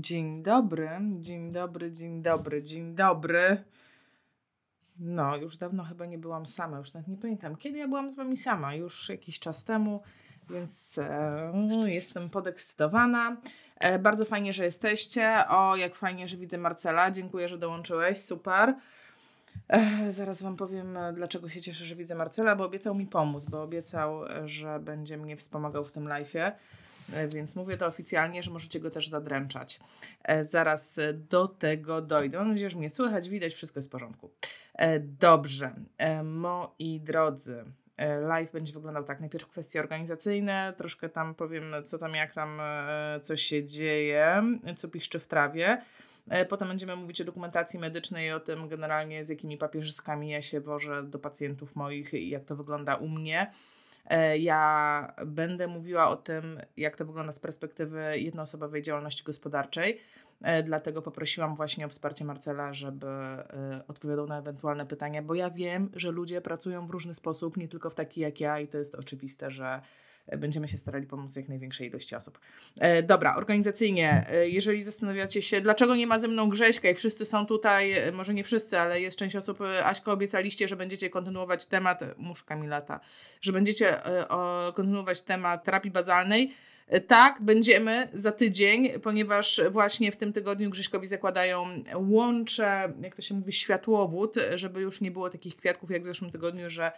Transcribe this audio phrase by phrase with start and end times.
[0.00, 3.64] Dzień dobry, dzień dobry, dzień dobry, dzień dobry.
[4.98, 8.16] No, już dawno chyba nie byłam sama, już nawet nie pamiętam, kiedy ja byłam z
[8.16, 10.02] wami sama, już jakiś czas temu,
[10.50, 11.52] więc e,
[11.88, 13.36] jestem podekscytowana.
[13.76, 15.48] E, bardzo fajnie, że jesteście.
[15.48, 17.10] O, jak fajnie, że widzę Marcela.
[17.10, 18.74] Dziękuję, że dołączyłeś, super.
[19.68, 23.62] E, zaraz Wam powiem, dlaczego się cieszę, że widzę Marcela, bo obiecał mi pomóc, bo
[23.62, 26.52] obiecał, że będzie mnie wspomagał w tym live'ie.
[27.12, 29.80] E, więc mówię to oficjalnie, że możecie go też zadręczać.
[30.24, 32.38] E, zaraz do tego dojdę.
[32.38, 34.30] Mam nadzieję, że mnie słychać, widać, wszystko jest w porządku.
[34.74, 35.74] E, dobrze,
[36.24, 37.64] moi drodzy.
[38.20, 39.20] Live będzie wyglądał tak.
[39.20, 42.60] Najpierw kwestie organizacyjne, troszkę tam powiem, co tam, jak tam,
[43.22, 44.42] co się dzieje,
[44.76, 45.82] co piszczy w trawie.
[46.48, 51.02] Potem będziemy mówić o dokumentacji medycznej, o tym generalnie z jakimi papierzyskami ja się wożę
[51.02, 53.50] do pacjentów moich i jak to wygląda u mnie.
[54.06, 60.00] E, ja będę mówiła o tym, jak to wygląda z perspektywy jednoosobowej działalności gospodarczej.
[60.42, 65.50] E, dlatego poprosiłam właśnie o wsparcie Marcela, żeby e, odpowiadał na ewentualne pytania, bo ja
[65.50, 68.78] wiem, że ludzie pracują w różny sposób, nie tylko w taki jak ja, i to
[68.78, 69.80] jest oczywiste, że
[70.28, 72.38] będziemy się starali pomóc jak największej ilości osób.
[72.80, 77.24] E, dobra, organizacyjnie, e, jeżeli zastanawiacie się, dlaczego nie ma ze mną Grześka i wszyscy
[77.24, 81.66] są tutaj, e, może nie wszyscy, ale jest część osób, Aśko obiecaliście, że będziecie kontynuować
[81.66, 83.00] temat, muszka mi lata,
[83.40, 84.00] że będziecie
[84.74, 86.52] kontynuować temat terapii bazalnej.
[87.06, 93.34] Tak, będziemy za tydzień, ponieważ właśnie w tym tygodniu Grześkowi zakładają łącze, jak to się
[93.34, 96.92] mówi, światłowód, żeby już nie było takich kwiatków jak w zeszłym tygodniu, że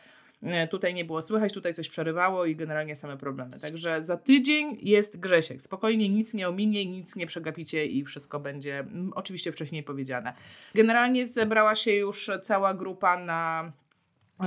[0.70, 3.61] tutaj nie było słychać, tutaj coś przerywało i generalnie same problemy.
[3.61, 5.62] Także za tydzień jest Grzesiek.
[5.62, 10.34] Spokojnie, nic nie ominie, nic nie przegapicie i wszystko będzie mm, oczywiście wcześniej powiedziane.
[10.75, 13.72] Generalnie zebrała się już cała grupa na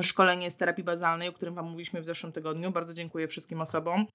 [0.02, 2.72] szkolenie z terapii bazalnej, o którym Wam mówiliśmy w zeszłym tygodniu.
[2.72, 4.06] Bardzo dziękuję wszystkim osobom.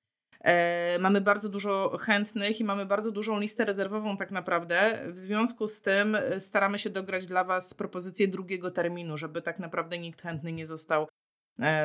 [0.40, 5.02] E, mamy bardzo dużo chętnych i mamy bardzo dużą listę rezerwową, tak naprawdę.
[5.12, 9.58] W związku z tym e, staramy się dograć dla Was propozycję drugiego terminu, żeby tak
[9.58, 11.25] naprawdę nikt chętny nie został E,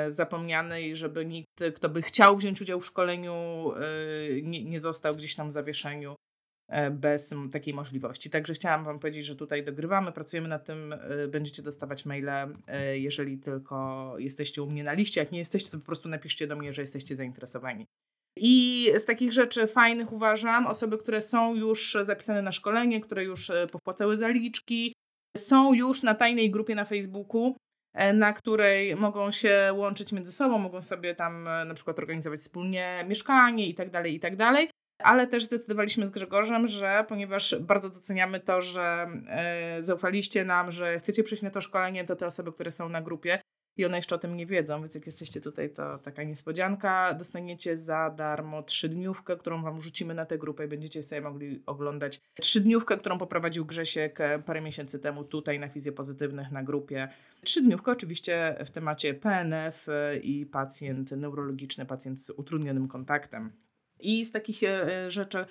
[0.07, 3.33] zapomniany i żeby nikt, kto by chciał wziąć udział w szkoleniu,
[3.75, 6.15] e, nie, nie został gdzieś tam w zawieszeniu
[6.67, 8.29] e, bez takiej możliwości.
[8.29, 10.95] Także chciałam Wam powiedzieć, że tutaj dogrywamy, pracujemy nad tym,
[11.29, 12.55] będziecie dostawać maile,
[12.93, 15.21] jeżeli tylko jesteście u mnie na liście.
[15.21, 17.85] Jak nie jesteście, to po prostu napiszcie do mnie, że jesteście zainteresowani.
[18.37, 23.51] I z takich rzeczy fajnych uważam, osoby, które są już zapisane na szkolenie, które już
[23.71, 24.93] popłacały zaliczki,
[25.37, 27.55] są już na tajnej grupie na Facebooku.
[27.93, 32.39] E, na której mogą się łączyć między sobą, mogą sobie tam e, na przykład organizować
[32.39, 34.69] wspólnie mieszkanie i tak dalej, i tak dalej.
[35.03, 40.99] Ale też zdecydowaliśmy z Grzegorzem, że ponieważ bardzo doceniamy to, że e, zaufaliście nam, że
[40.99, 43.41] chcecie przyjść na to szkolenie, to te osoby, które są na grupie,
[43.77, 47.13] i one jeszcze o tym nie wiedzą, więc jak jesteście tutaj, to taka niespodzianka.
[47.13, 52.21] Dostaniecie za darmo trzydniówkę, którą Wam wrzucimy na tę grupę i będziecie sobie mogli oglądać
[52.41, 57.07] trzydniówkę, którą poprowadził Grzesiek parę miesięcy temu tutaj na Fizjopozytywnych na grupie.
[57.43, 59.87] Trzydniówkę oczywiście w temacie PNF
[60.23, 63.51] i pacjent neurologiczny, pacjent z utrudnionym kontaktem.
[63.99, 65.45] I z takich e, rzeczy E,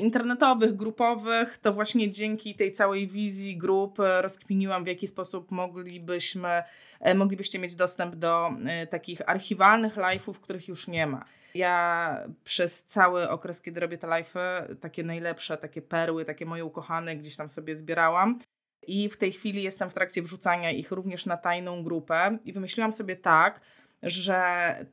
[0.00, 6.62] internetowych, grupowych, to właśnie dzięki tej całej wizji grup e, rozkminiłam, w jaki sposób moglibyśmy,
[7.00, 8.50] e, moglibyście mieć dostęp do
[8.90, 11.24] takich archiwalnych live'ów, których już nie ma.
[11.54, 17.16] Ja przez cały okres, kiedy robię te live'y, takie najlepsze, takie perły, takie moje ukochane,
[17.16, 18.38] gdzieś tam sobie zbierałam.
[18.86, 22.38] I w tej chwili jestem w trakcie wrzucania ich również na tajną grupę.
[22.44, 23.60] I wymyśliłam sobie tak,
[24.02, 24.44] że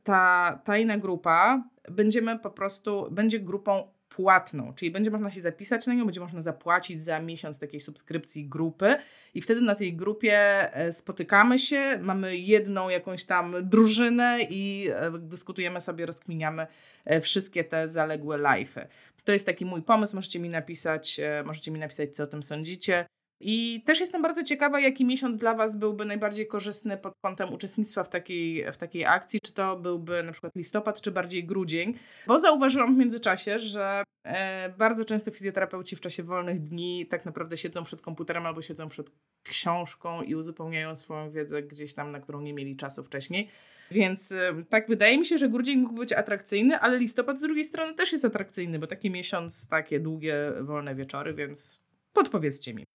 [0.04, 5.94] ta tajna grupa będziemy po prostu, będzie grupą płatną, czyli będzie można się zapisać na
[5.94, 8.96] nią, będzie można zapłacić za miesiąc takiej subskrypcji grupy
[9.34, 10.38] i wtedy na tej grupie
[10.74, 16.66] e, spotykamy się, mamy jedną jakąś tam drużynę i e, dyskutujemy sobie, rozkminiamy
[17.04, 18.86] e, wszystkie te zaległe live'y.
[19.24, 23.06] To jest taki mój pomysł, możecie mi napisać, możecie mi napisać, co o tym sądzicie.
[23.44, 28.04] I też jestem bardzo ciekawa, jaki miesiąc dla Was byłby najbardziej korzystny pod kątem uczestnictwa
[28.04, 29.40] w takiej, w takiej akcji.
[29.40, 31.94] Czy to byłby na przykład listopad, czy bardziej grudzień?
[32.26, 37.56] Bo zauważyłam w międzyczasie, że e, bardzo często fizjoterapeuci w czasie wolnych dni tak naprawdę
[37.56, 39.10] siedzą przed komputerem albo siedzą przed
[39.42, 43.48] książką i uzupełniają swoją wiedzę gdzieś tam, na którą nie mieli czasu wcześniej.
[43.90, 47.64] Więc e, tak, wydaje mi się, że grudzień mógł być atrakcyjny, ale listopad z drugiej
[47.64, 51.80] strony też jest atrakcyjny, bo taki miesiąc, takie długie, wolne wieczory, więc
[52.12, 52.91] podpowiedzcie mi.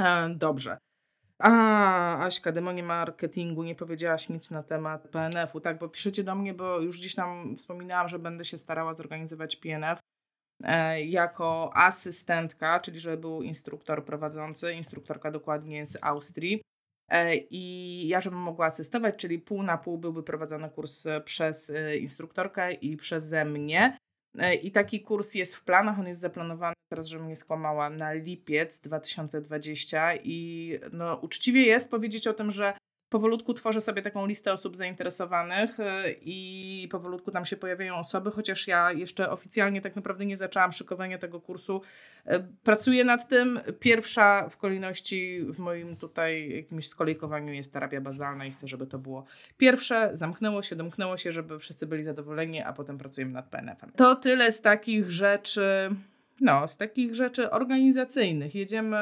[0.00, 0.78] E, dobrze.
[1.38, 6.54] A, Aśka, demonie marketingu, nie powiedziałaś nic na temat PNF-u, tak, bo piszecie do mnie,
[6.54, 10.00] bo już gdzieś tam wspominałam, że będę się starała zorganizować PNF
[10.64, 16.62] e, jako asystentka, czyli żeby był instruktor prowadzący, instruktorka dokładnie z Austrii.
[17.08, 21.96] E, I ja, żebym mogła asystować, czyli pół na pół byłby prowadzony kurs przez e,
[21.96, 23.98] instruktorkę i przeze mnie.
[24.38, 28.12] E, I taki kurs jest w planach, on jest zaplanowany teraz, żebym nie skłamała, na
[28.12, 32.74] lipiec 2020 i no, uczciwie jest powiedzieć o tym, że
[33.14, 35.84] powolutku tworzę sobie taką listę osób zainteresowanych y,
[36.22, 41.18] i powolutku tam się pojawiają osoby, chociaż ja jeszcze oficjalnie tak naprawdę nie zaczęłam szykowania
[41.18, 41.80] tego kursu.
[42.26, 42.30] Y,
[42.62, 43.60] pracuję nad tym.
[43.80, 48.98] Pierwsza w kolejności w moim tutaj jakimś skolejkowaniu jest terapia bazalna i chcę, żeby to
[48.98, 49.24] było
[49.58, 50.10] pierwsze.
[50.12, 53.92] Zamknęło się, domknęło się, żeby wszyscy byli zadowoleni, a potem pracujemy nad PNF-em.
[53.96, 55.90] To tyle z takich rzeczy
[56.40, 58.96] no, z takich rzeczy organizacyjnych jedziemy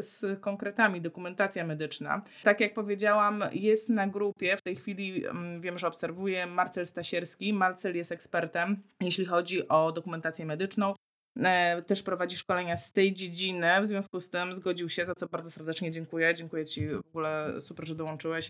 [0.00, 2.22] z konkretami, dokumentacja medyczna.
[2.42, 7.52] Tak jak powiedziałam, jest na grupie, w tej chwili mm, wiem, że obserwuję Marcel Stasierski.
[7.52, 10.94] Marcel jest ekspertem, jeśli chodzi o dokumentację medyczną.
[11.36, 15.26] E, też prowadzi szkolenia z tej dziedziny, w związku z tym zgodził się, za co
[15.26, 16.34] bardzo serdecznie dziękuję.
[16.34, 18.48] Dziękuję Ci w ogóle, super, że dołączyłeś.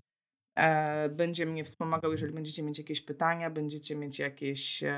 [0.55, 4.89] E, będzie mnie wspomagał, jeżeli będziecie mieć jakieś pytania, będziecie mieć jakieś, e,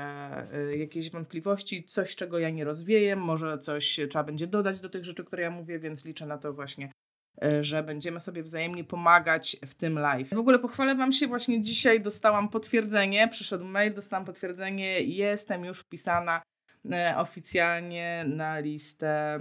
[0.52, 5.04] e, jakieś wątpliwości, coś, czego ja nie rozwieję, może coś trzeba będzie dodać do tych
[5.04, 6.92] rzeczy, które ja mówię, więc liczę na to właśnie,
[7.60, 10.28] że będziemy sobie wzajemnie pomagać w tym live.
[10.28, 15.80] W ogóle pochwalę Wam się, właśnie dzisiaj dostałam potwierdzenie, przyszedł mail, dostałam potwierdzenie, jestem już
[15.80, 16.42] wpisana
[17.16, 19.38] oficjalnie na listę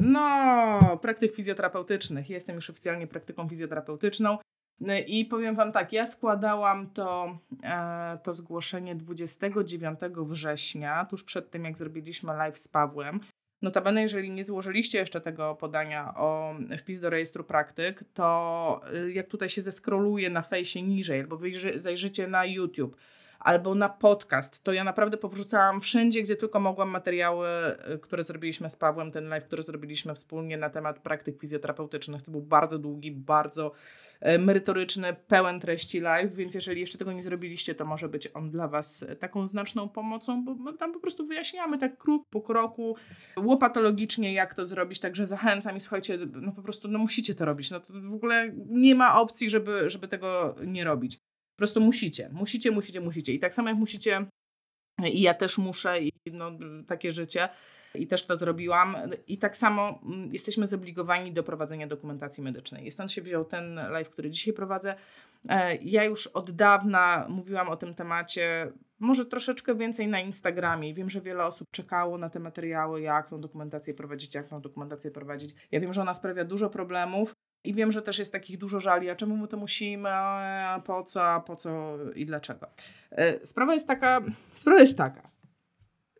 [0.00, 2.30] no, praktyk fizjoterapeutycznych.
[2.30, 4.38] Jestem już oficjalnie praktyką fizjoterapeutyczną.
[5.06, 11.64] I powiem Wam tak, ja składałam to, e, to zgłoszenie 29 września, tuż przed tym,
[11.64, 13.20] jak zrobiliśmy live z Pawłem.
[13.62, 19.26] Notabene, jeżeli nie złożyliście jeszcze tego podania o wpis do rejestru praktyk, to y, jak
[19.26, 21.38] tutaj się zeskroluje na fejsie niżej, albo
[21.76, 22.96] zajrzycie na YouTube,
[23.38, 27.48] albo na podcast, to ja naprawdę powrzucałam wszędzie, gdzie tylko mogłam materiały,
[27.94, 32.22] y, które zrobiliśmy z Pawłem, ten live, który zrobiliśmy wspólnie na temat praktyk fizjoterapeutycznych.
[32.22, 33.72] To był bardzo długi, bardzo
[34.38, 38.68] merytoryczny, pełen treści live, więc jeżeli jeszcze tego nie zrobiliście, to może być on dla
[38.68, 42.96] Was taką znaczną pomocą, bo tam po prostu wyjaśniamy tak krok po kroku,
[43.36, 47.70] łopatologicznie, jak to zrobić, także zachęcam i słuchajcie, no po prostu no musicie to robić,
[47.70, 51.16] no to w ogóle nie ma opcji, żeby, żeby tego nie robić.
[51.16, 53.32] Po prostu musicie, musicie, musicie, musicie.
[53.32, 54.26] I tak samo jak musicie,
[55.12, 56.50] i ja też muszę, i no,
[56.86, 57.48] takie życie,
[57.94, 58.96] i też to zrobiłam.
[59.26, 62.86] I tak samo mm, jesteśmy zobligowani do prowadzenia dokumentacji medycznej.
[62.86, 64.94] I stąd się wziął ten live, który dzisiaj prowadzę.
[65.48, 70.94] E, ja już od dawna mówiłam o tym temacie, może troszeczkę więcej na Instagramie.
[70.94, 75.10] Wiem, że wiele osób czekało na te materiały, jak tą dokumentację prowadzić, jak tą dokumentację
[75.10, 75.54] prowadzić.
[75.72, 77.34] Ja wiem, że ona sprawia dużo problemów.
[77.64, 81.02] I wiem, że też jest takich dużo żali, a czemu my to musimy, a po
[81.02, 82.66] co, a po co i dlaczego.
[83.10, 84.20] E, sprawa jest taka,
[84.54, 85.37] sprawa jest taka.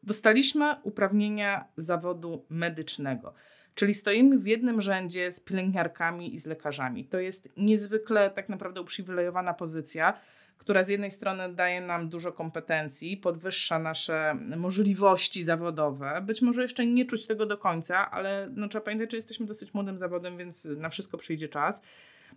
[0.09, 3.35] Dostaliśmy uprawnienia zawodu medycznego,
[3.75, 7.05] czyli stoimy w jednym rzędzie z pielęgniarkami i z lekarzami.
[7.05, 10.21] To jest niezwykle tak naprawdę uprzywilejowana pozycja,
[10.59, 16.23] która z jednej strony daje nam dużo kompetencji, podwyższa nasze możliwości zawodowe.
[16.27, 19.75] Być może jeszcze nie czuć tego do końca, ale no, trzeba pamiętać, że jesteśmy dosyć
[19.75, 21.83] młodym zawodem, więc na wszystko przyjdzie czas.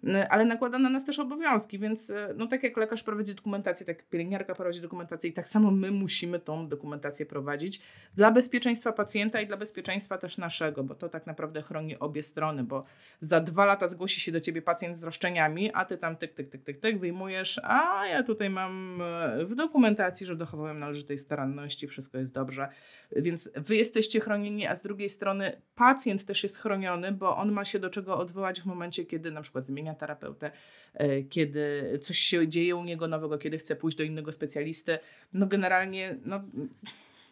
[0.03, 3.86] Y, ale nakłada na nas też obowiązki, więc y, no tak jak lekarz prowadzi dokumentację,
[3.86, 7.81] tak jak pielęgniarka prowadzi dokumentację i tak samo my musimy tą dokumentację prowadzić
[8.15, 12.63] dla bezpieczeństwa pacjenta i dla bezpieczeństwa też naszego, bo to tak naprawdę chroni obie strony,
[12.63, 12.83] bo
[13.19, 16.50] za dwa lata zgłosi się do ciebie pacjent z roszczeniami, a ty tam tyk, tyk,
[16.50, 19.01] tyk, tyk, tyk wyjmujesz, a ja tutaj mam
[19.42, 22.69] y, w dokumentacji, że dochowałem należytej staranności, wszystko jest dobrze,
[23.16, 27.66] więc wy jesteście chronieni, a z drugiej strony pacjent też jest chroniony, bo on ma
[27.66, 30.52] się do czego odwołać w momencie, kiedy na przykład zmienia terapeutę,
[30.94, 31.62] e, kiedy
[32.02, 35.00] coś się dzieje u niego nowego, kiedy chce pójść do innego specjalisty.
[35.33, 36.42] No generalnie, no,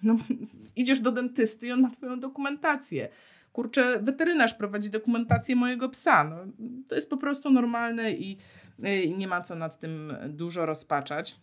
[0.03, 0.17] no
[0.75, 3.09] idziesz do dentysty i on ma twoją dokumentację.
[3.53, 6.23] Kurczę, weterynarz prowadzi dokumentację mojego psa.
[6.23, 6.37] No,
[6.89, 8.37] to jest po prostu normalne i,
[9.05, 11.35] i nie ma co nad tym dużo rozpaczać.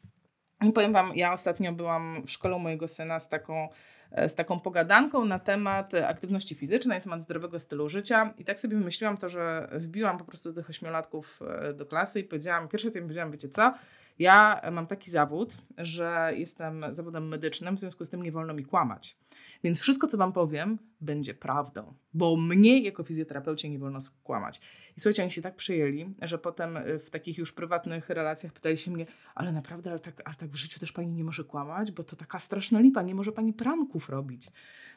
[0.62, 3.68] I powiem Wam, ja ostatnio byłam w szkole mojego syna z taką
[4.28, 8.34] z taką pogadanką na temat aktywności fizycznej, na temat zdrowego stylu życia.
[8.38, 12.24] I tak sobie wymyśliłam to, że wbiłam po prostu tych ośmiolatków e, do klasy i
[12.24, 13.74] powiedziałam, pierwsze co im powiedziałam, wiecie co,
[14.18, 18.64] ja mam taki zawód, że jestem zawodem medycznym, w związku z tym nie wolno mi
[18.64, 19.16] kłamać.
[19.66, 24.60] Więc wszystko, co Wam powiem, będzie prawdą, bo mnie jako fizjoterapeucie nie wolno skłamać.
[24.96, 28.78] I słuchajcie, oni się tak przyjęli, że potem y, w takich już prywatnych relacjach pytali
[28.78, 31.92] się mnie, ale naprawdę, ale tak, ale tak w życiu też Pani nie może kłamać,
[31.92, 34.50] bo to taka straszna lipa, nie może Pani pranków robić.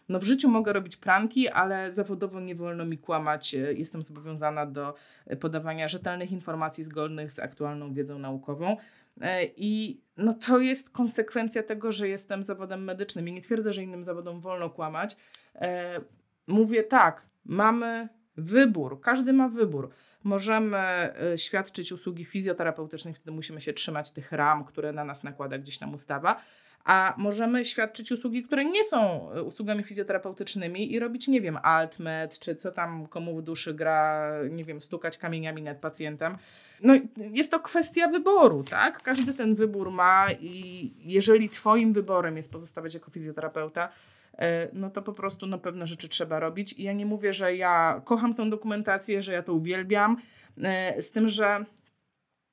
[0.10, 3.56] No w życiu mogę robić pranki, ale zawodowo nie wolno mi kłamać.
[3.56, 4.94] Y, jestem zobowiązana do
[5.32, 8.78] y, podawania rzetelnych informacji zgodnych z aktualną wiedzą naukową.
[9.22, 13.84] E, I no to jest konsekwencja tego, że jestem zawodem medycznym i nie twierdzę, że
[13.84, 15.18] innym zawodom wolno kłamać.
[15.56, 16.02] E,
[16.48, 19.90] mówię tak, mamy wybór, każdy ma wybór.
[20.24, 25.58] Możemy e, świadczyć usługi fizjoterapeutyczne, wtedy musimy się trzymać tych ram, które na nas nakłada
[25.58, 26.42] gdzieś tam ustawa,
[26.84, 32.56] a możemy świadczyć usługi, które nie są usługami fizjoterapeutycznymi i robić, nie wiem, altmed, czy
[32.56, 36.38] co tam komu w duszy gra, nie wiem, stukać kamieniami nad pacjentem.
[36.84, 39.02] No, jest to kwestia wyboru, tak?
[39.02, 43.90] Każdy ten wybór ma i jeżeli Twoim wyborem jest pozostawać jako fizjoterapeuta,
[44.38, 46.74] e, no to po prostu no, pewne rzeczy trzeba robić.
[46.74, 50.18] I ja nie mówię, że ja kocham tą dokumentację, że ja to uwielbiam,
[50.64, 51.66] e, z tym, że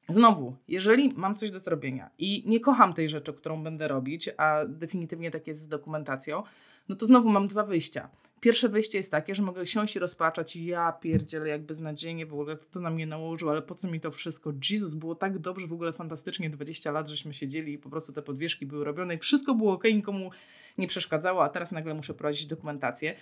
[0.09, 4.65] Znowu, jeżeli mam coś do zrobienia i nie kocham tej rzeczy, którą będę robić, a
[4.69, 6.43] definitywnie tak jest z dokumentacją,
[6.89, 8.09] no to znowu mam dwa wyjścia.
[8.41, 12.33] Pierwsze wyjście jest takie, że mogę siąść i rozpaczać i ja pierdzielę jak beznadziejnie w
[12.33, 14.53] ogóle kto to na mnie nałożył, ale po co mi to wszystko?
[14.71, 18.23] Jezus, było tak dobrze, w ogóle fantastycznie, 20 lat żeśmy siedzieli i po prostu te
[18.23, 20.31] podwieszki były robione i wszystko było ok, nikomu
[20.79, 23.15] nie przeszkadzało, a teraz nagle muszę prowadzić dokumentację.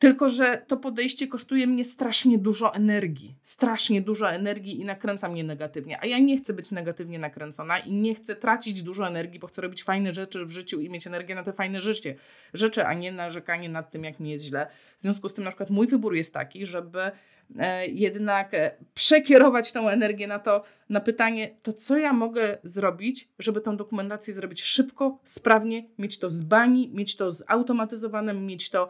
[0.00, 3.34] Tylko, że to podejście kosztuje mnie strasznie dużo energii.
[3.42, 5.98] Strasznie dużo energii i nakręca mnie negatywnie.
[6.02, 9.62] A ja nie chcę być negatywnie nakręcona i nie chcę tracić dużo energii, bo chcę
[9.62, 12.14] robić fajne rzeczy w życiu i mieć energię na te fajne życie.
[12.54, 14.66] Rzeczy, a nie narzekanie nad tym, jak mi jest źle.
[14.98, 17.00] W związku z tym, na przykład, mój wybór jest taki, żeby
[17.58, 23.28] e, jednak e, przekierować tą energię na to, na pytanie, to co ja mogę zrobić,
[23.38, 28.88] żeby tą dokumentację zrobić szybko, sprawnie, mieć to z bani, mieć to zautomatyzowane, mieć to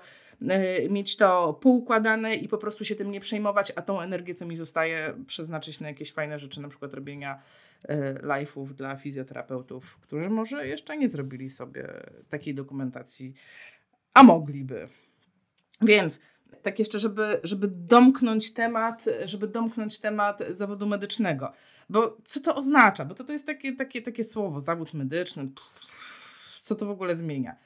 [0.90, 4.56] mieć to poukładane i po prostu się tym nie przejmować, a tą energię, co mi
[4.56, 7.42] zostaje, przeznaczyć na jakieś fajne rzeczy, na przykład robienia
[7.82, 11.88] e, live'ów dla fizjoterapeutów, którzy może jeszcze nie zrobili sobie
[12.28, 13.34] takiej dokumentacji,
[14.14, 14.88] a mogliby.
[15.82, 16.20] Więc
[16.62, 21.52] tak jeszcze, żeby, żeby domknąć temat, żeby domknąć temat zawodu medycznego.
[21.90, 23.04] Bo co to oznacza?
[23.04, 27.16] Bo to, to jest takie, takie, takie słowo, zawód medyczny, pff, co to w ogóle
[27.16, 27.56] zmienia?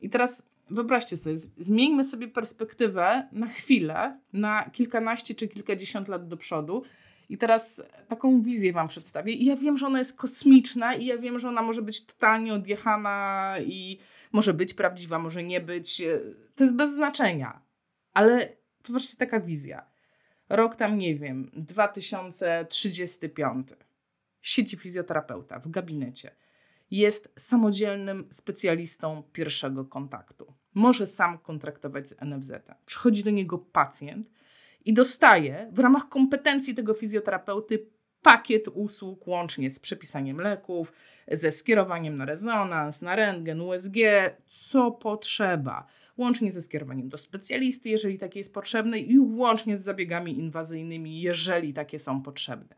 [0.00, 6.36] I teraz wyobraźcie sobie, zmieńmy sobie perspektywę na chwilę, na kilkanaście czy kilkadziesiąt lat do
[6.36, 6.82] przodu.
[7.28, 9.32] I teraz taką wizję Wam przedstawię.
[9.32, 12.54] I ja wiem, że ona jest kosmiczna, i ja wiem, że ona może być totalnie
[12.54, 13.98] odjechana i
[14.32, 16.02] może być prawdziwa, może nie być.
[16.54, 17.62] To jest bez znaczenia.
[18.12, 18.48] Ale
[18.82, 19.86] popatrzcie, taka wizja.
[20.48, 23.68] Rok tam, nie wiem, 2035.
[24.42, 26.30] Siedzi fizjoterapeuta w gabinecie
[26.90, 30.54] jest samodzielnym specjalistą pierwszego kontaktu.
[30.74, 32.52] Może sam kontraktować z NFZ.
[32.86, 34.30] Przychodzi do niego pacjent
[34.84, 37.86] i dostaje w ramach kompetencji tego fizjoterapeuty
[38.22, 40.92] pakiet usług łącznie z przepisaniem leków,
[41.28, 43.96] ze skierowaniem na rezonans, na rentgen, USG,
[44.46, 45.86] co potrzeba.
[46.16, 51.72] Łącznie ze skierowaniem do specjalisty, jeżeli takie jest potrzebne, i łącznie z zabiegami inwazyjnymi, jeżeli
[51.72, 52.74] takie są potrzebne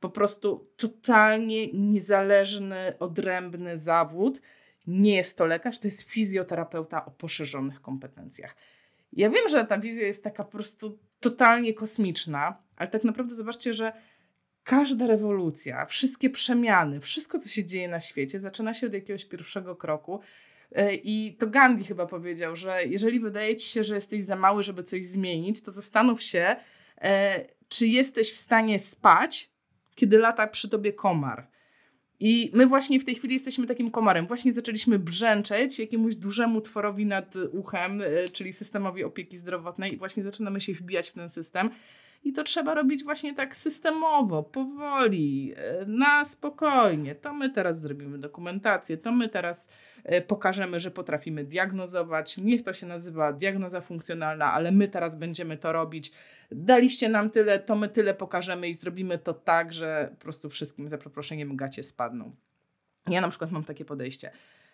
[0.00, 4.40] po prostu totalnie niezależny, odrębny zawód.
[4.86, 8.56] Nie jest to lekarz, to jest fizjoterapeuta o poszerzonych kompetencjach.
[9.12, 13.74] Ja wiem, że ta wizja jest taka po prostu totalnie kosmiczna, ale tak naprawdę zobaczcie,
[13.74, 13.92] że
[14.64, 19.76] każda rewolucja, wszystkie przemiany, wszystko, co się dzieje na świecie, zaczyna się od jakiegoś pierwszego
[19.76, 20.20] kroku.
[20.72, 24.62] E, I to Gandhi chyba powiedział, że jeżeli wydaje ci się, że jesteś za mały,
[24.62, 26.56] żeby coś zmienić, to zastanów się,
[27.02, 29.50] e, czy jesteś w stanie spać,
[29.94, 31.49] kiedy lata przy tobie komar.
[32.20, 34.26] I my właśnie w tej chwili jesteśmy takim komarem.
[34.26, 40.22] Właśnie zaczęliśmy brzęczeć jakiemuś dużemu tworowi nad uchem, e, czyli systemowi opieki zdrowotnej, i właśnie
[40.22, 41.70] zaczynamy się wbijać w ten system.
[42.22, 47.14] I to trzeba robić właśnie tak systemowo, powoli, e, na spokojnie.
[47.14, 49.68] To my teraz zrobimy dokumentację, to my teraz
[50.04, 52.38] e, pokażemy, że potrafimy diagnozować.
[52.38, 56.12] Niech to się nazywa diagnoza funkcjonalna, ale my teraz będziemy to robić
[56.52, 60.88] daliście nam tyle, to my tyle pokażemy i zrobimy to tak, że po prostu wszystkim
[60.88, 62.32] za przeproszeniem gacie spadną.
[63.08, 64.30] Ja na przykład mam takie podejście.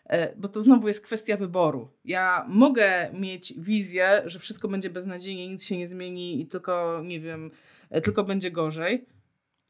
[0.06, 1.88] E, bo to znowu jest kwestia wyboru.
[2.04, 7.20] Ja mogę mieć wizję, że wszystko będzie beznadziejnie, nic się nie zmieni i tylko, nie
[7.20, 7.50] wiem,
[7.90, 9.06] e, tylko będzie gorzej.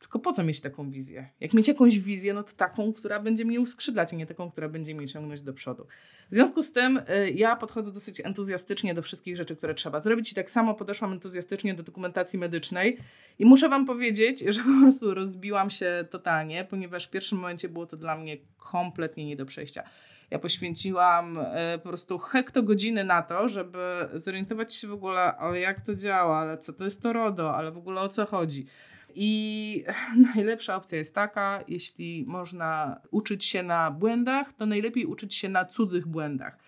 [0.00, 1.28] Tylko po co mieć taką wizję?
[1.40, 4.68] Jak mieć jakąś wizję, no to taką, która będzie mnie uskrzydlać, a nie taką, która
[4.68, 5.86] będzie mnie ciągnąć do przodu.
[6.30, 10.32] W związku z tym y, ja podchodzę dosyć entuzjastycznie do wszystkich rzeczy, które trzeba zrobić
[10.32, 12.98] i tak samo podeszłam entuzjastycznie do dokumentacji medycznej
[13.38, 17.86] i muszę Wam powiedzieć, że po prostu rozbiłam się totalnie, ponieważ w pierwszym momencie było
[17.86, 19.82] to dla mnie kompletnie nie do przejścia.
[20.30, 21.42] Ja poświęciłam y,
[21.82, 26.58] po prostu hektogodziny na to, żeby zorientować się w ogóle, ale jak to działa, ale
[26.58, 28.66] co to jest to RODO, ale w ogóle o co chodzi.
[29.14, 29.84] I
[30.34, 35.64] najlepsza opcja jest taka, jeśli można uczyć się na błędach, to najlepiej uczyć się na
[35.64, 36.58] cudzych błędach.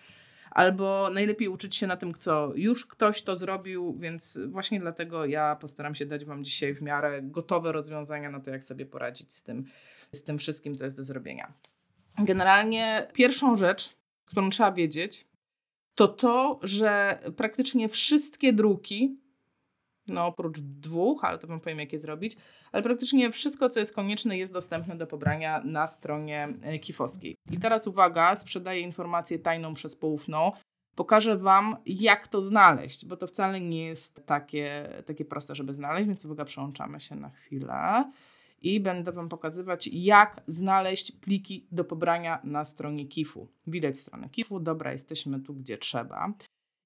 [0.51, 5.55] Albo najlepiej uczyć się na tym, co już ktoś to zrobił, więc właśnie dlatego ja
[5.55, 9.43] postaram się dać Wam dzisiaj w miarę gotowe rozwiązania na to, jak sobie poradzić z
[9.43, 9.65] tym,
[10.11, 11.53] z tym wszystkim, co jest do zrobienia.
[12.19, 13.95] Generalnie pierwszą rzecz,
[14.25, 15.27] którą trzeba wiedzieć,
[15.95, 19.19] to to, że praktycznie wszystkie druki
[20.09, 22.37] no oprócz dwóch, ale to Wam powiem, jak je zrobić.
[22.71, 27.35] Ale praktycznie wszystko, co jest konieczne, jest dostępne do pobrania na stronie e, kifowskiej.
[27.51, 30.51] I teraz uwaga, sprzedaję informację tajną przez poufną.
[30.95, 36.07] Pokażę Wam, jak to znaleźć, bo to wcale nie jest takie, takie proste, żeby znaleźć,
[36.07, 38.11] więc uwaga, przełączamy się na chwilę
[38.61, 43.47] i będę Wam pokazywać, jak znaleźć pliki do pobrania na stronie KIF-u.
[43.67, 46.33] Widać stronę KIF-u, dobra, jesteśmy tu, gdzie trzeba.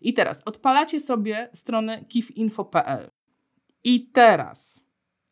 [0.01, 3.09] I teraz odpalacie sobie stronę kifinfo.pl.
[3.83, 4.81] I teraz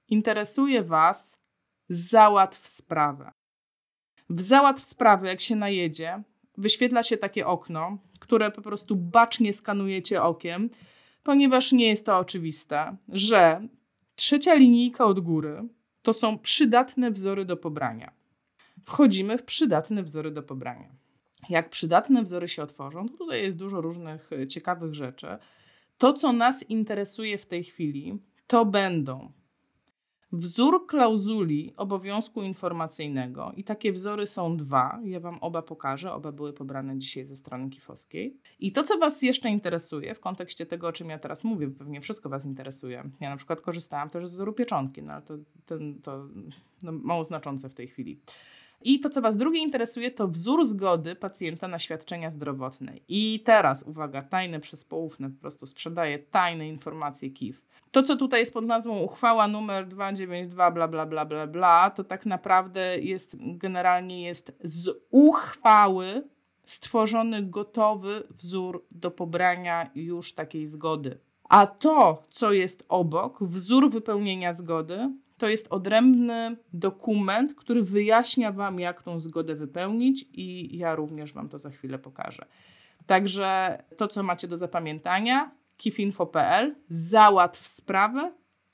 [0.10, 1.38] interesuje Was
[1.90, 3.32] załatw sprawę.
[4.30, 6.24] W załatw sprawy, jak się najedzie,
[6.58, 10.70] wyświetla się takie okno, które po prostu bacznie skanujecie okiem,
[11.24, 13.68] ponieważ nie jest to oczywiste, że
[14.16, 15.68] trzecia linijka od góry
[16.02, 18.12] to są przydatne wzory do pobrania.
[18.86, 20.90] Wchodzimy w przydatne wzory do pobrania.
[21.50, 25.28] Jak przydatne wzory się otworzą, to tutaj jest dużo różnych e, ciekawych rzeczy.
[25.98, 29.32] To, co nas interesuje w tej chwili, to będą
[30.32, 35.00] wzór klauzuli obowiązku informacyjnego i takie wzory są dwa.
[35.04, 36.14] Ja Wam oba pokażę.
[36.14, 38.38] Oba były pobrane dzisiaj ze strony kifowskiej.
[38.60, 42.02] I to, co Was jeszcze interesuje w kontekście tego, o czym ja teraz mówię, pewnie
[42.02, 43.10] wszystko Was interesuje.
[43.20, 45.34] Ja na przykład korzystałam też z wzoru pieczątki, no ale to,
[45.66, 46.28] ten, to
[46.84, 48.20] no, mało znaczące w tej chwili.
[48.84, 52.94] I to, co Was drugie interesuje, to wzór zgody pacjenta na świadczenia zdrowotne.
[53.08, 57.62] I teraz, uwaga, tajne przez poufne, po prostu sprzedaje tajne informacje KIF.
[57.92, 62.04] To, co tutaj jest pod nazwą uchwała numer 292, bla, bla, bla, bla, bla, to
[62.04, 66.24] tak naprawdę jest, generalnie jest z uchwały
[66.64, 71.20] stworzony gotowy wzór do pobrania już takiej zgody.
[71.50, 75.10] A to, co jest obok, wzór wypełnienia zgody,
[75.42, 81.50] to jest odrębny dokument, który wyjaśnia Wam, jak tą zgodę wypełnić, i ja również Wam
[81.50, 82.46] to za chwilę pokażę.
[83.06, 88.32] Także to, co macie do zapamiętania, kifinfo.pl, załatw sprawę,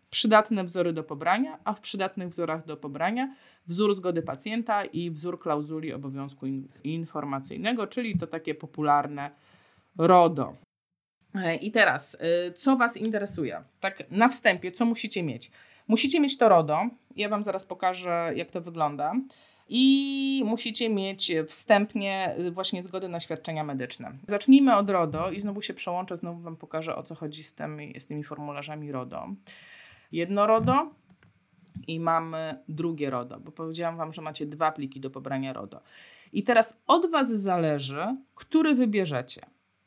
[0.10, 3.36] przydatne wzory do pobrania, a w przydatnych wzorach do pobrania
[3.68, 6.46] wzór zgody pacjenta i wzór klauzuli obowiązku
[6.84, 9.32] informacyjnego, czyli to takie popularne
[9.98, 10.54] RODO.
[11.36, 13.64] E, I teraz, y, co Was interesuje?
[13.80, 15.52] Tak na wstępie, co musicie mieć?
[15.88, 16.80] Musicie mieć to RODO.
[17.16, 19.14] Ja Wam zaraz pokażę, jak to wygląda.
[19.70, 24.14] I musicie mieć wstępnie właśnie zgodę na świadczenia medyczne.
[24.28, 28.00] Zacznijmy od RODO i znowu się przełączę, znowu Wam pokażę o co chodzi z tymi,
[28.00, 29.28] z tymi formularzami RODO.
[30.12, 30.92] Jedno RODO
[31.88, 35.82] i mamy drugie RODO, bo powiedziałam Wam, że macie dwa pliki do pobrania RODO.
[36.34, 39.42] I teraz od Was zależy, który wybierzecie.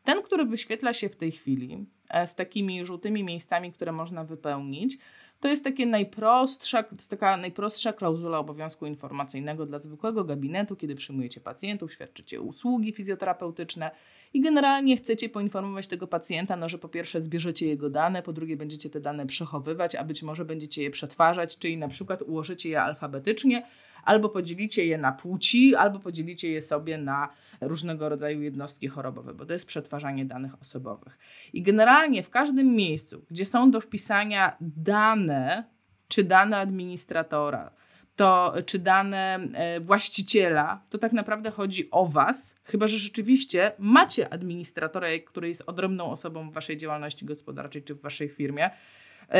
[0.05, 4.99] Ten, który wyświetla się w tej chwili e, z takimi żółtymi miejscami, które można wypełnić,
[5.41, 11.93] to jest takie najprostsza, taka najprostsza klauzula obowiązku informacyjnego dla zwykłego gabinetu, kiedy przyjmujecie pacjentów,
[11.93, 13.91] świadczycie usługi fizjoterapeutyczne
[14.35, 18.57] i generalnie chcecie poinformować tego pacjenta, no, że po pierwsze zbierzecie jego dane, po drugie
[18.57, 22.83] będziecie te dane przechowywać, a być może będziecie je przetwarzać, czyli na przykład ułożycie je
[22.83, 23.63] alfabetycznie,
[24.05, 27.29] albo podzielicie je na płci, albo podzielicie je sobie na
[27.61, 31.19] różnego rodzaju jednostki chorobowe, bo to jest przetwarzanie danych osobowych.
[31.53, 35.65] I generalnie w każdym miejscu, gdzie są do wpisania dane,
[36.09, 37.71] czy dane administratora,
[38.17, 44.33] to czy dane e, właściciela, to tak naprawdę chodzi o Was, chyba że rzeczywiście macie
[44.33, 48.71] administratora, który jest odrębną osobą w Waszej działalności gospodarczej czy w Waszej firmie,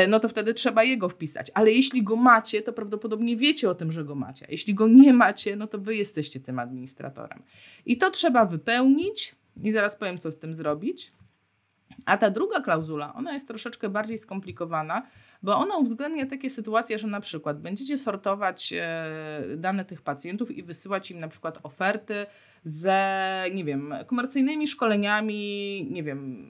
[0.07, 1.51] no to wtedy trzeba jego wpisać.
[1.53, 4.45] Ale jeśli go macie, to prawdopodobnie wiecie o tym, że go macie.
[4.49, 7.43] Jeśli go nie macie, no to wy jesteście tym administratorem.
[7.85, 11.11] I to trzeba wypełnić i zaraz powiem, co z tym zrobić.
[12.05, 15.07] A ta druga klauzula, ona jest troszeczkę bardziej skomplikowana,
[15.43, 19.09] bo ona uwzględnia takie sytuacje, że na przykład będziecie sortować e,
[19.57, 22.25] dane tych pacjentów i wysyłać im na przykład oferty
[22.63, 26.47] ze, nie wiem, komercyjnymi szkoleniami, nie wiem,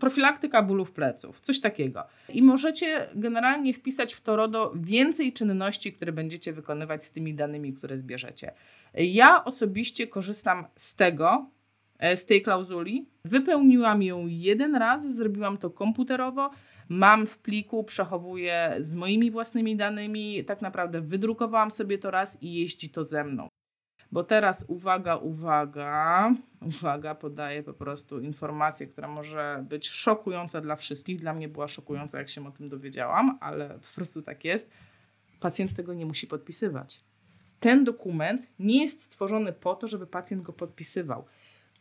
[0.00, 2.04] profilaktyka bólów pleców, coś takiego.
[2.28, 7.72] I możecie generalnie wpisać w to RODO więcej czynności, które będziecie wykonywać z tymi danymi,
[7.72, 8.52] które zbierzecie.
[8.94, 11.46] Ja osobiście korzystam z tego,
[12.16, 13.06] z tej klauzuli.
[13.24, 16.50] Wypełniłam ją jeden raz, zrobiłam to komputerowo.
[16.88, 20.44] Mam w pliku, przechowuję z moimi własnymi danymi.
[20.44, 23.48] Tak naprawdę wydrukowałam sobie to raz i jeździ to ze mną.
[24.12, 31.20] Bo teraz uwaga, uwaga, uwaga, podaję po prostu informację, która może być szokująca dla wszystkich.
[31.20, 34.70] Dla mnie była szokująca, jak się o tym dowiedziałam, ale po prostu tak jest.
[35.40, 37.00] Pacjent tego nie musi podpisywać.
[37.60, 41.24] Ten dokument nie jest stworzony po to, żeby pacjent go podpisywał.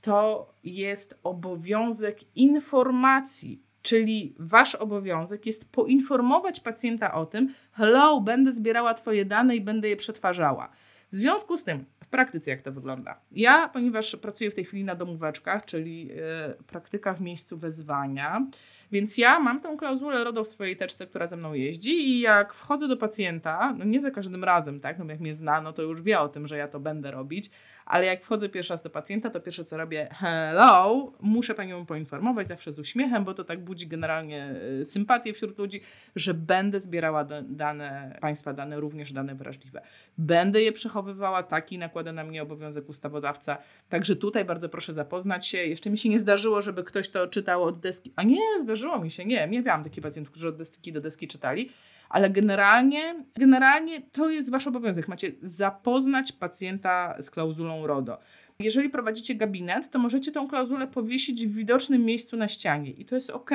[0.01, 8.93] To jest obowiązek informacji, czyli wasz obowiązek jest poinformować pacjenta o tym: hello, będę zbierała
[8.93, 10.69] Twoje dane i będę je przetwarzała.
[11.11, 13.21] W związku z tym, w praktyce jak to wygląda?
[13.31, 18.47] Ja, ponieważ pracuję w tej chwili na domóweczkach, czyli e, praktyka w miejscu wezwania,
[18.91, 22.53] więc ja mam tę klauzulę RODO w swojej teczce, która ze mną jeździ i jak
[22.53, 25.81] wchodzę do pacjenta, no nie za każdym razem, tak, no jak mnie zna, no to
[25.81, 27.49] już wie o tym, że ja to będę robić,
[27.89, 32.47] ale jak wchodzę pierwszy raz do pacjenta, to pierwsze co robię, hello, muszę panią poinformować
[32.47, 35.81] zawsze z uśmiechem, bo to tak budzi generalnie y, sympatię wśród ludzi,
[36.15, 39.81] że będę zbierała dane, państwa dane, również dane wrażliwe.
[40.17, 43.57] Będę je przechowywała, taki nakłada na mnie obowiązek ustawodawca.
[43.89, 45.57] Także tutaj bardzo proszę zapoznać się.
[45.57, 48.13] Jeszcze mi się nie zdarzyło, żeby ktoś to czytał od deski.
[48.15, 49.47] A nie, zdarzyło mi się, nie.
[49.47, 51.69] Miałam takich pacjentów, którzy od deski do deski czytali
[52.09, 55.07] ale generalnie, generalnie to jest wasz obowiązek.
[55.07, 58.19] Macie zapoznać pacjenta z klauzulą RODO.
[58.59, 63.15] Jeżeli prowadzicie gabinet, to możecie tą klauzulę powiesić w widocznym miejscu na ścianie i to
[63.15, 63.51] jest ok.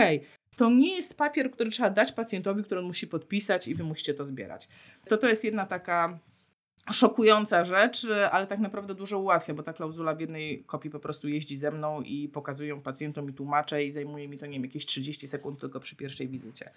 [0.56, 4.14] To nie jest papier, który trzeba dać pacjentowi, który on musi podpisać i wy musicie
[4.14, 4.68] to zbierać.
[5.08, 6.18] To to jest jedna taka
[6.92, 11.28] szokująca rzecz, ale tak naprawdę dużo ułatwia, bo ta klauzula w jednej kopii po prostu
[11.28, 14.64] jeździ ze mną i pokazuję ją pacjentom i tłumaczę i zajmuje mi to, nie wiem,
[14.64, 16.70] jakieś 30 sekund tylko przy pierwszej wizycie.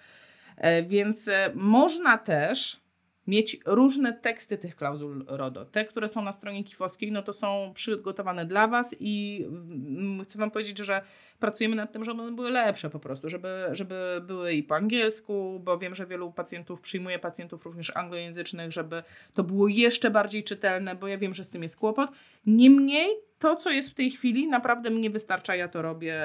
[0.58, 2.82] E, więc e, można też
[3.28, 5.66] mieć różne teksty tych klauzul RODO.
[5.66, 10.40] Te, które są na stronie kifowskiej, no to są przygotowane dla Was i mm, chcę
[10.40, 11.02] Wam powiedzieć, że
[11.40, 13.96] pracujemy nad tym, żeby one były lepsze po prostu, żeby, żeby
[14.28, 19.44] były i po angielsku, bo wiem, że wielu pacjentów przyjmuje pacjentów również anglojęzycznych, żeby to
[19.44, 22.10] było jeszcze bardziej czytelne, bo ja wiem, że z tym jest kłopot.
[22.46, 26.16] Niemniej to, co jest w tej chwili, naprawdę mnie wystarcza, ja to robię,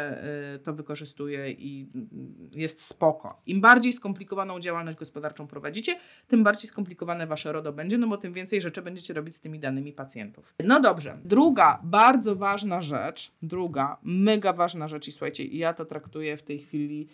[0.54, 3.42] y, to wykorzystuję i mm, jest spoko.
[3.46, 5.98] Im bardziej skomplikowaną działalność gospodarczą prowadzicie,
[6.28, 9.58] tym bardziej skomplikowane wasze RODO będzie, no bo tym więcej rzeczy będziecie robić z tymi
[9.58, 10.54] danymi pacjentów.
[10.64, 16.36] No dobrze, druga bardzo ważna rzecz, druga mega ważna rzecz i słuchajcie, ja to traktuję
[16.36, 17.08] w tej chwili